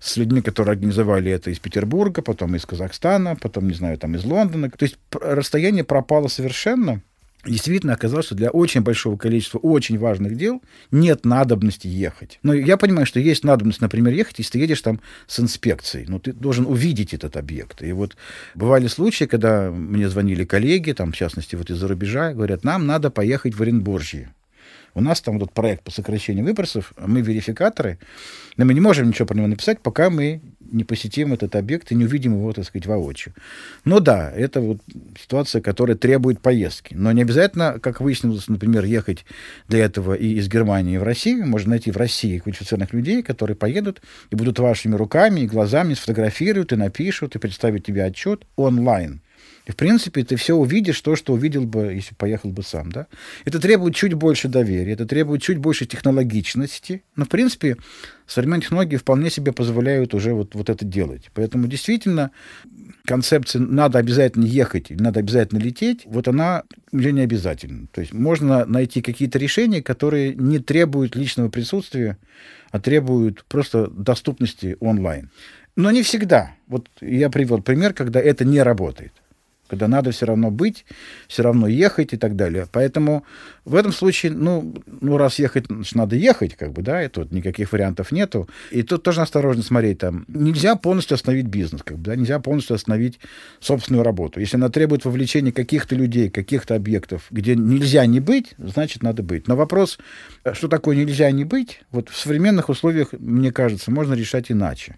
с 0.00 0.16
людьми, 0.16 0.42
которые 0.42 0.72
организовали 0.72 1.30
это 1.30 1.50
из 1.50 1.60
Петербурга, 1.60 2.22
потом 2.22 2.56
из 2.56 2.66
Казахстана, 2.66 3.36
потом, 3.40 3.68
не 3.68 3.74
знаю, 3.74 3.98
там 3.98 4.16
из 4.16 4.24
Лондона. 4.24 4.68
То 4.68 4.82
есть 4.82 4.98
расстояние 5.12 5.84
пропало 5.84 6.26
совершенно, 6.26 7.02
действительно 7.44 7.94
оказалось, 7.94 8.26
что 8.26 8.34
для 8.34 8.50
очень 8.50 8.82
большого 8.82 9.16
количества 9.16 9.58
очень 9.58 9.98
важных 9.98 10.36
дел 10.36 10.62
нет 10.90 11.24
надобности 11.24 11.86
ехать. 11.86 12.38
Но 12.42 12.52
я 12.52 12.76
понимаю, 12.76 13.06
что 13.06 13.20
есть 13.20 13.44
надобность, 13.44 13.80
например, 13.80 14.12
ехать, 14.14 14.38
если 14.38 14.52
ты 14.52 14.58
едешь 14.58 14.82
там 14.82 15.00
с 15.26 15.40
инспекцией. 15.40 16.06
Но 16.08 16.18
ты 16.18 16.32
должен 16.32 16.66
увидеть 16.66 17.14
этот 17.14 17.36
объект. 17.36 17.82
И 17.82 17.92
вот 17.92 18.16
бывали 18.54 18.86
случаи, 18.86 19.24
когда 19.24 19.70
мне 19.70 20.08
звонили 20.08 20.44
коллеги, 20.44 20.92
там, 20.92 21.12
в 21.12 21.16
частности, 21.16 21.56
вот 21.56 21.70
из-за 21.70 21.88
рубежа, 21.88 22.32
говорят, 22.32 22.64
нам 22.64 22.86
надо 22.86 23.10
поехать 23.10 23.54
в 23.54 23.62
Оренбуржье. 23.62 24.32
У 24.94 25.00
нас 25.00 25.20
там 25.20 25.38
вот 25.38 25.52
проект 25.52 25.84
по 25.84 25.90
сокращению 25.90 26.44
выбросов, 26.44 26.92
мы 26.98 27.20
верификаторы, 27.20 27.98
но 28.56 28.64
мы 28.64 28.74
не 28.74 28.80
можем 28.80 29.08
ничего 29.08 29.26
про 29.26 29.36
него 29.36 29.46
написать, 29.46 29.80
пока 29.80 30.10
мы 30.10 30.40
не 30.72 30.84
посетим 30.84 31.32
этот 31.32 31.56
объект 31.56 31.90
и 31.90 31.94
не 31.94 32.04
увидим 32.04 32.34
его, 32.34 32.52
так 32.52 32.64
сказать, 32.64 32.86
воочию. 32.86 33.34
Но 33.84 34.00
да, 34.00 34.30
это 34.30 34.60
вот 34.60 34.78
ситуация, 35.20 35.60
которая 35.60 35.96
требует 35.96 36.40
поездки. 36.40 36.94
Но 36.94 37.12
не 37.12 37.22
обязательно, 37.22 37.78
как 37.80 38.00
выяснилось, 38.00 38.48
например, 38.48 38.84
ехать 38.84 39.24
для 39.68 39.84
этого 39.84 40.14
и 40.14 40.34
из 40.34 40.48
Германии 40.48 40.96
в 40.96 41.02
Россию. 41.02 41.46
Можно 41.46 41.70
найти 41.70 41.90
в 41.90 41.96
России 41.96 42.38
квалифицированных 42.38 42.92
людей, 42.92 43.22
которые 43.22 43.56
поедут 43.56 44.00
и 44.30 44.36
будут 44.36 44.58
вашими 44.58 44.94
руками 44.94 45.40
и 45.40 45.46
глазами 45.46 45.94
сфотографируют 45.94 46.72
и 46.72 46.76
напишут, 46.76 47.34
и 47.34 47.38
представят 47.38 47.84
тебе 47.84 48.04
отчет 48.04 48.44
онлайн. 48.56 49.22
И, 49.66 49.72
в 49.72 49.76
принципе, 49.76 50.24
ты 50.24 50.36
все 50.36 50.54
увидишь, 50.54 51.00
то, 51.00 51.16
что 51.16 51.34
увидел 51.34 51.64
бы, 51.64 51.92
если 51.92 52.14
поехал 52.14 52.50
бы 52.50 52.62
сам. 52.62 52.90
Да? 52.90 53.06
Это 53.44 53.60
требует 53.60 53.94
чуть 53.94 54.14
больше 54.14 54.48
доверия, 54.48 54.92
это 54.92 55.06
требует 55.06 55.42
чуть 55.42 55.58
больше 55.58 55.86
технологичности. 55.86 57.02
Но, 57.14 57.24
в 57.24 57.28
принципе, 57.28 57.76
современные 58.26 58.62
технологии 58.62 58.96
вполне 58.96 59.30
себе 59.30 59.52
позволяют 59.52 60.14
уже 60.14 60.32
вот, 60.32 60.54
вот 60.54 60.70
это 60.70 60.84
делать. 60.84 61.30
Поэтому, 61.34 61.66
действительно, 61.66 62.30
концепция 63.04 63.60
«надо 63.60 63.98
обязательно 63.98 64.46
ехать» 64.46 64.90
«надо 64.90 65.20
обязательно 65.20 65.58
лететь», 65.58 66.02
вот 66.06 66.26
она 66.26 66.64
уже 66.90 67.12
не 67.12 67.20
обязательна. 67.20 67.86
То 67.92 68.00
есть 68.00 68.14
можно 68.14 68.64
найти 68.64 69.02
какие-то 69.02 69.38
решения, 69.38 69.82
которые 69.82 70.34
не 70.34 70.58
требуют 70.58 71.16
личного 71.16 71.50
присутствия, 71.50 72.16
а 72.70 72.80
требуют 72.80 73.44
просто 73.44 73.88
доступности 73.88 74.76
онлайн. 74.80 75.30
Но 75.76 75.90
не 75.90 76.02
всегда. 76.02 76.54
Вот 76.66 76.88
я 77.00 77.30
привел 77.30 77.62
пример, 77.62 77.92
когда 77.92 78.20
это 78.20 78.44
не 78.44 78.62
работает 78.62 79.12
когда 79.70 79.86
надо 79.86 80.10
все 80.10 80.26
равно 80.26 80.50
быть, 80.50 80.84
все 81.28 81.42
равно 81.42 81.68
ехать 81.68 82.12
и 82.12 82.16
так 82.16 82.34
далее. 82.34 82.66
Поэтому 82.72 83.24
в 83.64 83.76
этом 83.76 83.92
случае, 83.92 84.32
ну, 84.32 84.74
ну 85.00 85.16
раз 85.16 85.38
ехать, 85.38 85.66
значит, 85.68 85.94
надо 85.94 86.16
ехать, 86.16 86.56
как 86.56 86.72
бы, 86.72 86.82
да, 86.82 87.04
и 87.04 87.08
тут 87.08 87.30
никаких 87.30 87.70
вариантов 87.72 88.10
нету. 88.10 88.48
И 88.72 88.82
тут 88.82 89.04
тоже 89.04 89.22
осторожно 89.22 89.62
смотреть, 89.62 89.98
там, 89.98 90.24
нельзя 90.26 90.74
полностью 90.74 91.14
остановить 91.14 91.46
бизнес, 91.46 91.82
как 91.84 91.98
бы, 91.98 92.04
да, 92.04 92.16
нельзя 92.16 92.40
полностью 92.40 92.74
остановить 92.74 93.20
собственную 93.60 94.02
работу. 94.02 94.40
Если 94.40 94.56
она 94.56 94.70
требует 94.70 95.04
вовлечения 95.04 95.52
каких-то 95.52 95.94
людей, 95.94 96.30
каких-то 96.30 96.74
объектов, 96.74 97.26
где 97.30 97.54
нельзя 97.54 98.04
не 98.06 98.18
быть, 98.18 98.54
значит, 98.58 99.04
надо 99.04 99.22
быть. 99.22 99.46
Но 99.46 99.54
вопрос, 99.54 99.98
что 100.52 100.66
такое 100.66 100.96
нельзя 100.96 101.30
не 101.30 101.44
быть, 101.44 101.82
вот 101.92 102.08
в 102.08 102.16
современных 102.16 102.68
условиях, 102.68 103.12
мне 103.12 103.52
кажется, 103.52 103.92
можно 103.92 104.14
решать 104.14 104.50
иначе 104.50 104.96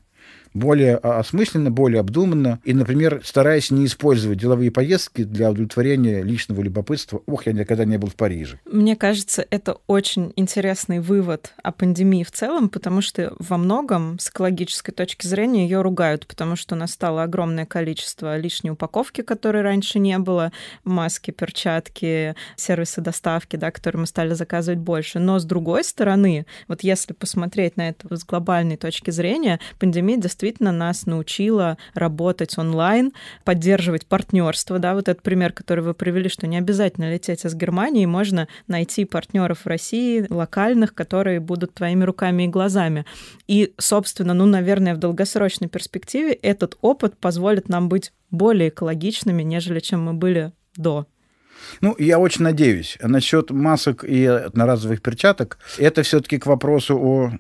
более 0.54 0.96
осмысленно, 0.96 1.70
более 1.70 2.00
обдуманно, 2.00 2.60
и, 2.64 2.74
например, 2.74 3.22
стараясь 3.24 3.70
не 3.70 3.86
использовать 3.86 4.38
деловые 4.38 4.70
поездки 4.70 5.24
для 5.24 5.50
удовлетворения 5.50 6.22
личного 6.22 6.62
любопытства. 6.62 7.22
Ох, 7.26 7.46
я 7.46 7.52
никогда 7.52 7.84
не 7.84 7.98
был 7.98 8.08
в 8.08 8.14
Париже. 8.14 8.58
Мне 8.64 8.96
кажется, 8.96 9.46
это 9.50 9.78
очень 9.86 10.32
интересный 10.36 11.00
вывод 11.00 11.54
о 11.62 11.72
пандемии 11.72 12.24
в 12.24 12.30
целом, 12.30 12.68
потому 12.68 13.00
что 13.00 13.34
во 13.38 13.56
многом 13.56 14.18
с 14.18 14.28
экологической 14.28 14.92
точки 14.92 15.26
зрения 15.26 15.64
ее 15.64 15.82
ругают, 15.82 16.26
потому 16.26 16.56
что 16.56 16.74
настало 16.74 17.22
огромное 17.22 17.66
количество 17.66 18.36
лишней 18.36 18.70
упаковки, 18.70 19.22
которой 19.22 19.62
раньше 19.62 19.98
не 19.98 20.18
было, 20.18 20.52
маски, 20.84 21.30
перчатки, 21.30 22.34
сервисы 22.56 23.00
доставки, 23.00 23.56
да, 23.56 23.70
которые 23.70 24.00
мы 24.00 24.06
стали 24.06 24.34
заказывать 24.34 24.80
больше. 24.80 25.18
Но 25.18 25.38
с 25.38 25.44
другой 25.44 25.84
стороны, 25.84 26.46
вот 26.68 26.82
если 26.82 27.12
посмотреть 27.12 27.76
на 27.76 27.88
это 27.88 28.14
с 28.14 28.24
глобальной 28.24 28.76
точки 28.76 29.10
зрения, 29.10 29.60
пандемия 29.78 30.18
действительно 30.18 30.41
действительно 30.42 30.72
нас 30.72 31.06
научила 31.06 31.78
работать 31.94 32.58
онлайн, 32.58 33.12
поддерживать 33.44 34.06
партнерство. 34.06 34.80
Да, 34.80 34.94
вот 34.94 35.08
этот 35.08 35.22
пример, 35.22 35.52
который 35.52 35.84
вы 35.84 35.94
привели, 35.94 36.28
что 36.28 36.48
не 36.48 36.58
обязательно 36.58 37.12
лететь 37.12 37.44
из 37.44 37.54
Германии, 37.54 38.06
можно 38.06 38.48
найти 38.66 39.04
партнеров 39.04 39.60
в 39.60 39.66
России, 39.68 40.26
локальных, 40.28 40.94
которые 40.94 41.38
будут 41.38 41.74
твоими 41.74 42.02
руками 42.02 42.44
и 42.44 42.48
глазами. 42.48 43.06
И, 43.46 43.72
собственно, 43.78 44.34
ну, 44.34 44.46
наверное, 44.46 44.96
в 44.96 44.98
долгосрочной 44.98 45.68
перспективе 45.68 46.32
этот 46.32 46.76
опыт 46.80 47.16
позволит 47.16 47.68
нам 47.68 47.88
быть 47.88 48.12
более 48.32 48.70
экологичными, 48.70 49.44
нежели 49.44 49.78
чем 49.78 50.02
мы 50.02 50.12
были 50.12 50.52
до. 50.76 51.06
Ну, 51.80 51.94
я 51.98 52.18
очень 52.18 52.42
надеюсь. 52.42 52.98
Насчет 53.00 53.50
масок 53.50 54.02
и 54.02 54.24
одноразовых 54.24 55.02
перчаток, 55.02 55.58
это 55.78 56.02
все-таки 56.02 56.38
к 56.38 56.46
вопросу 56.46 56.98
о 56.98 57.32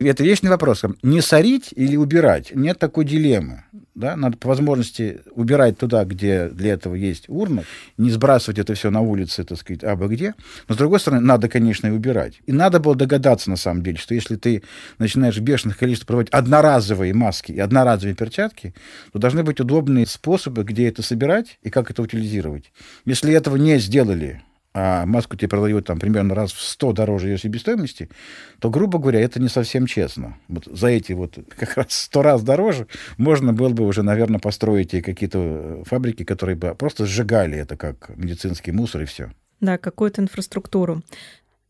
это 0.00 0.24
вечный 0.24 0.50
вопрос. 0.50 0.82
Не 1.02 1.20
сорить 1.20 1.70
или 1.74 1.96
убирать? 1.96 2.54
Нет 2.54 2.78
такой 2.78 3.04
дилеммы. 3.04 3.64
Да? 3.94 4.16
Надо 4.16 4.36
по 4.36 4.48
возможности 4.48 5.20
убирать 5.32 5.78
туда, 5.78 6.04
где 6.04 6.48
для 6.48 6.72
этого 6.72 6.94
есть 6.96 7.28
урна, 7.28 7.62
не 7.96 8.10
сбрасывать 8.10 8.58
это 8.58 8.74
все 8.74 8.90
на 8.90 9.00
улице, 9.00 9.44
так 9.44 9.56
сказать, 9.56 9.84
абы 9.84 10.08
где. 10.08 10.34
Но, 10.68 10.74
с 10.74 10.78
другой 10.78 10.98
стороны, 10.98 11.22
надо, 11.22 11.48
конечно, 11.48 11.86
и 11.86 11.90
убирать. 11.90 12.40
И 12.46 12.52
надо 12.52 12.80
было 12.80 12.96
догадаться, 12.96 13.50
на 13.50 13.56
самом 13.56 13.82
деле, 13.82 13.98
что 13.98 14.14
если 14.14 14.34
ты 14.34 14.62
начинаешь 14.98 15.36
в 15.36 15.42
бешеных 15.42 15.78
количествах 15.78 16.08
проводить 16.08 16.32
одноразовые 16.32 17.14
маски 17.14 17.52
и 17.52 17.60
одноразовые 17.60 18.16
перчатки, 18.16 18.74
то 19.12 19.20
должны 19.20 19.44
быть 19.44 19.60
удобные 19.60 20.06
способы, 20.06 20.64
где 20.64 20.88
это 20.88 21.02
собирать 21.02 21.58
и 21.62 21.70
как 21.70 21.90
это 21.90 22.02
утилизировать. 22.02 22.72
Если 23.04 23.32
этого 23.32 23.56
не 23.56 23.78
сделали 23.78 24.42
а 24.74 25.06
маску 25.06 25.36
тебе 25.36 25.48
продают 25.48 25.86
там 25.86 26.00
примерно 26.00 26.34
раз 26.34 26.52
в 26.52 26.60
100 26.60 26.92
дороже 26.92 27.28
ее 27.28 27.38
себестоимости, 27.38 28.10
то, 28.58 28.70
грубо 28.70 28.98
говоря, 28.98 29.20
это 29.20 29.40
не 29.40 29.48
совсем 29.48 29.86
честно. 29.86 30.36
Вот 30.48 30.64
за 30.66 30.88
эти 30.88 31.12
вот 31.12 31.38
как 31.56 31.76
раз 31.76 31.86
100 31.90 32.22
раз 32.22 32.42
дороже 32.42 32.88
можно 33.16 33.52
было 33.52 33.68
бы 33.68 33.86
уже, 33.86 34.02
наверное, 34.02 34.40
построить 34.40 34.92
и 34.92 35.00
какие-то 35.00 35.38
э, 35.40 35.82
фабрики, 35.86 36.24
которые 36.24 36.56
бы 36.56 36.74
просто 36.74 37.06
сжигали 37.06 37.56
это 37.56 37.76
как 37.76 38.10
медицинский 38.16 38.72
мусор 38.72 39.02
и 39.02 39.04
все. 39.04 39.30
Да, 39.60 39.78
какую-то 39.78 40.20
инфраструктуру. 40.20 41.02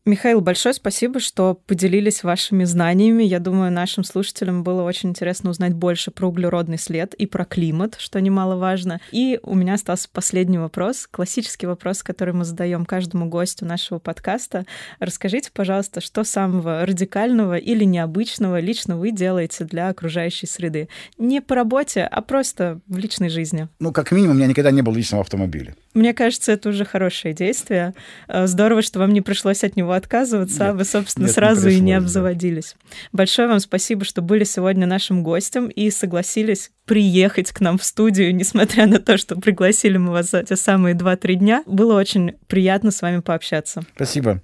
Михаил, 0.07 0.39
большое 0.39 0.75
спасибо, 0.75 1.19
что 1.19 1.59
поделились 1.65 2.23
вашими 2.23 2.63
знаниями. 2.63 3.23
Я 3.23 3.39
думаю, 3.39 3.71
нашим 3.71 4.03
слушателям 4.03 4.63
было 4.63 4.83
очень 4.83 5.09
интересно 5.09 5.49
узнать 5.49 5.73
больше 5.73 6.11
про 6.11 6.27
углеродный 6.27 6.77
след 6.77 7.15
и 7.15 7.25
про 7.25 7.43
климат, 7.43 7.95
что 7.97 8.21
немаловажно. 8.21 9.01
И 9.11 9.39
у 9.41 9.55
меня 9.55 9.73
остался 9.73 10.07
последний 10.13 10.59
вопрос, 10.59 11.07
классический 11.09 11.65
вопрос, 11.65 12.03
который 12.03 12.35
мы 12.35 12.45
задаем 12.45 12.85
каждому 12.85 13.25
гостю 13.25 13.65
нашего 13.65 13.97
подкаста. 13.97 14.67
Расскажите, 14.99 15.49
пожалуйста, 15.51 16.01
что 16.01 16.23
самого 16.23 16.85
радикального 16.85 17.57
или 17.57 17.83
необычного 17.83 18.59
лично 18.59 18.97
вы 18.97 19.09
делаете 19.09 19.63
для 19.63 19.89
окружающей 19.89 20.45
среды? 20.45 20.87
Не 21.17 21.41
по 21.41 21.55
работе, 21.55 22.03
а 22.03 22.21
просто 22.21 22.79
в 22.85 22.99
личной 22.99 23.29
жизни. 23.29 23.69
Ну, 23.79 23.91
как 23.91 24.11
минимум, 24.11 24.35
у 24.35 24.37
меня 24.37 24.45
никогда 24.45 24.69
не 24.69 24.83
было 24.83 24.93
личного 24.93 25.23
автомобиля. 25.23 25.75
Мне 25.95 26.13
кажется, 26.13 26.51
это 26.51 26.69
уже 26.69 26.85
хорошее 26.85 27.33
действие. 27.33 27.95
Э, 28.27 28.45
здорово, 28.45 28.83
что 28.83 28.99
вам 28.99 29.11
не 29.11 29.21
пришлось 29.21 29.63
от 29.63 29.75
него 29.75 29.94
отказываться, 29.95 30.63
а 30.63 30.67
нет, 30.67 30.75
а 30.75 30.77
вы, 30.77 30.85
собственно, 30.85 31.25
нет, 31.25 31.33
сразу 31.35 31.69
не 31.69 31.75
и 31.75 31.79
не 31.79 31.93
обзаводились. 31.93 32.75
Да. 32.79 32.95
Большое 33.11 33.47
вам 33.47 33.59
спасибо, 33.59 34.05
что 34.05 34.21
были 34.21 34.43
сегодня 34.43 34.87
нашим 34.87 35.23
гостем 35.23 35.67
и 35.67 35.89
согласились 35.89 36.71
приехать 36.85 37.51
к 37.51 37.59
нам 37.61 37.77
в 37.77 37.83
студию, 37.83 38.35
несмотря 38.35 38.85
на 38.85 38.99
то, 38.99 39.17
что 39.17 39.35
пригласили 39.35 39.97
мы 39.97 40.11
вас 40.11 40.31
за 40.31 40.43
те 40.43 40.55
самые 40.55 40.95
2-3 40.95 41.33
дня. 41.35 41.63
Было 41.65 41.97
очень 41.97 42.33
приятно 42.47 42.91
с 42.91 43.01
вами 43.01 43.21
пообщаться. 43.21 43.83
Спасибо. 43.95 44.41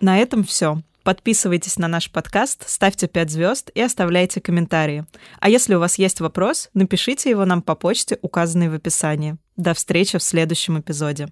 На 0.00 0.18
этом 0.18 0.42
все. 0.44 0.82
Подписывайтесь 1.04 1.78
на 1.78 1.88
наш 1.88 2.10
подкаст, 2.10 2.68
ставьте 2.68 3.08
5 3.08 3.30
звезд 3.30 3.70
и 3.74 3.80
оставляйте 3.80 4.40
комментарии. 4.40 5.04
А 5.40 5.48
если 5.48 5.74
у 5.74 5.80
вас 5.80 5.98
есть 5.98 6.20
вопрос, 6.20 6.70
напишите 6.74 7.30
его 7.30 7.44
нам 7.44 7.62
по 7.62 7.74
почте, 7.74 8.18
указанной 8.22 8.68
в 8.68 8.74
описании. 8.74 9.36
До 9.56 9.74
встречи 9.74 10.18
в 10.18 10.22
следующем 10.22 10.78
эпизоде. 10.78 11.28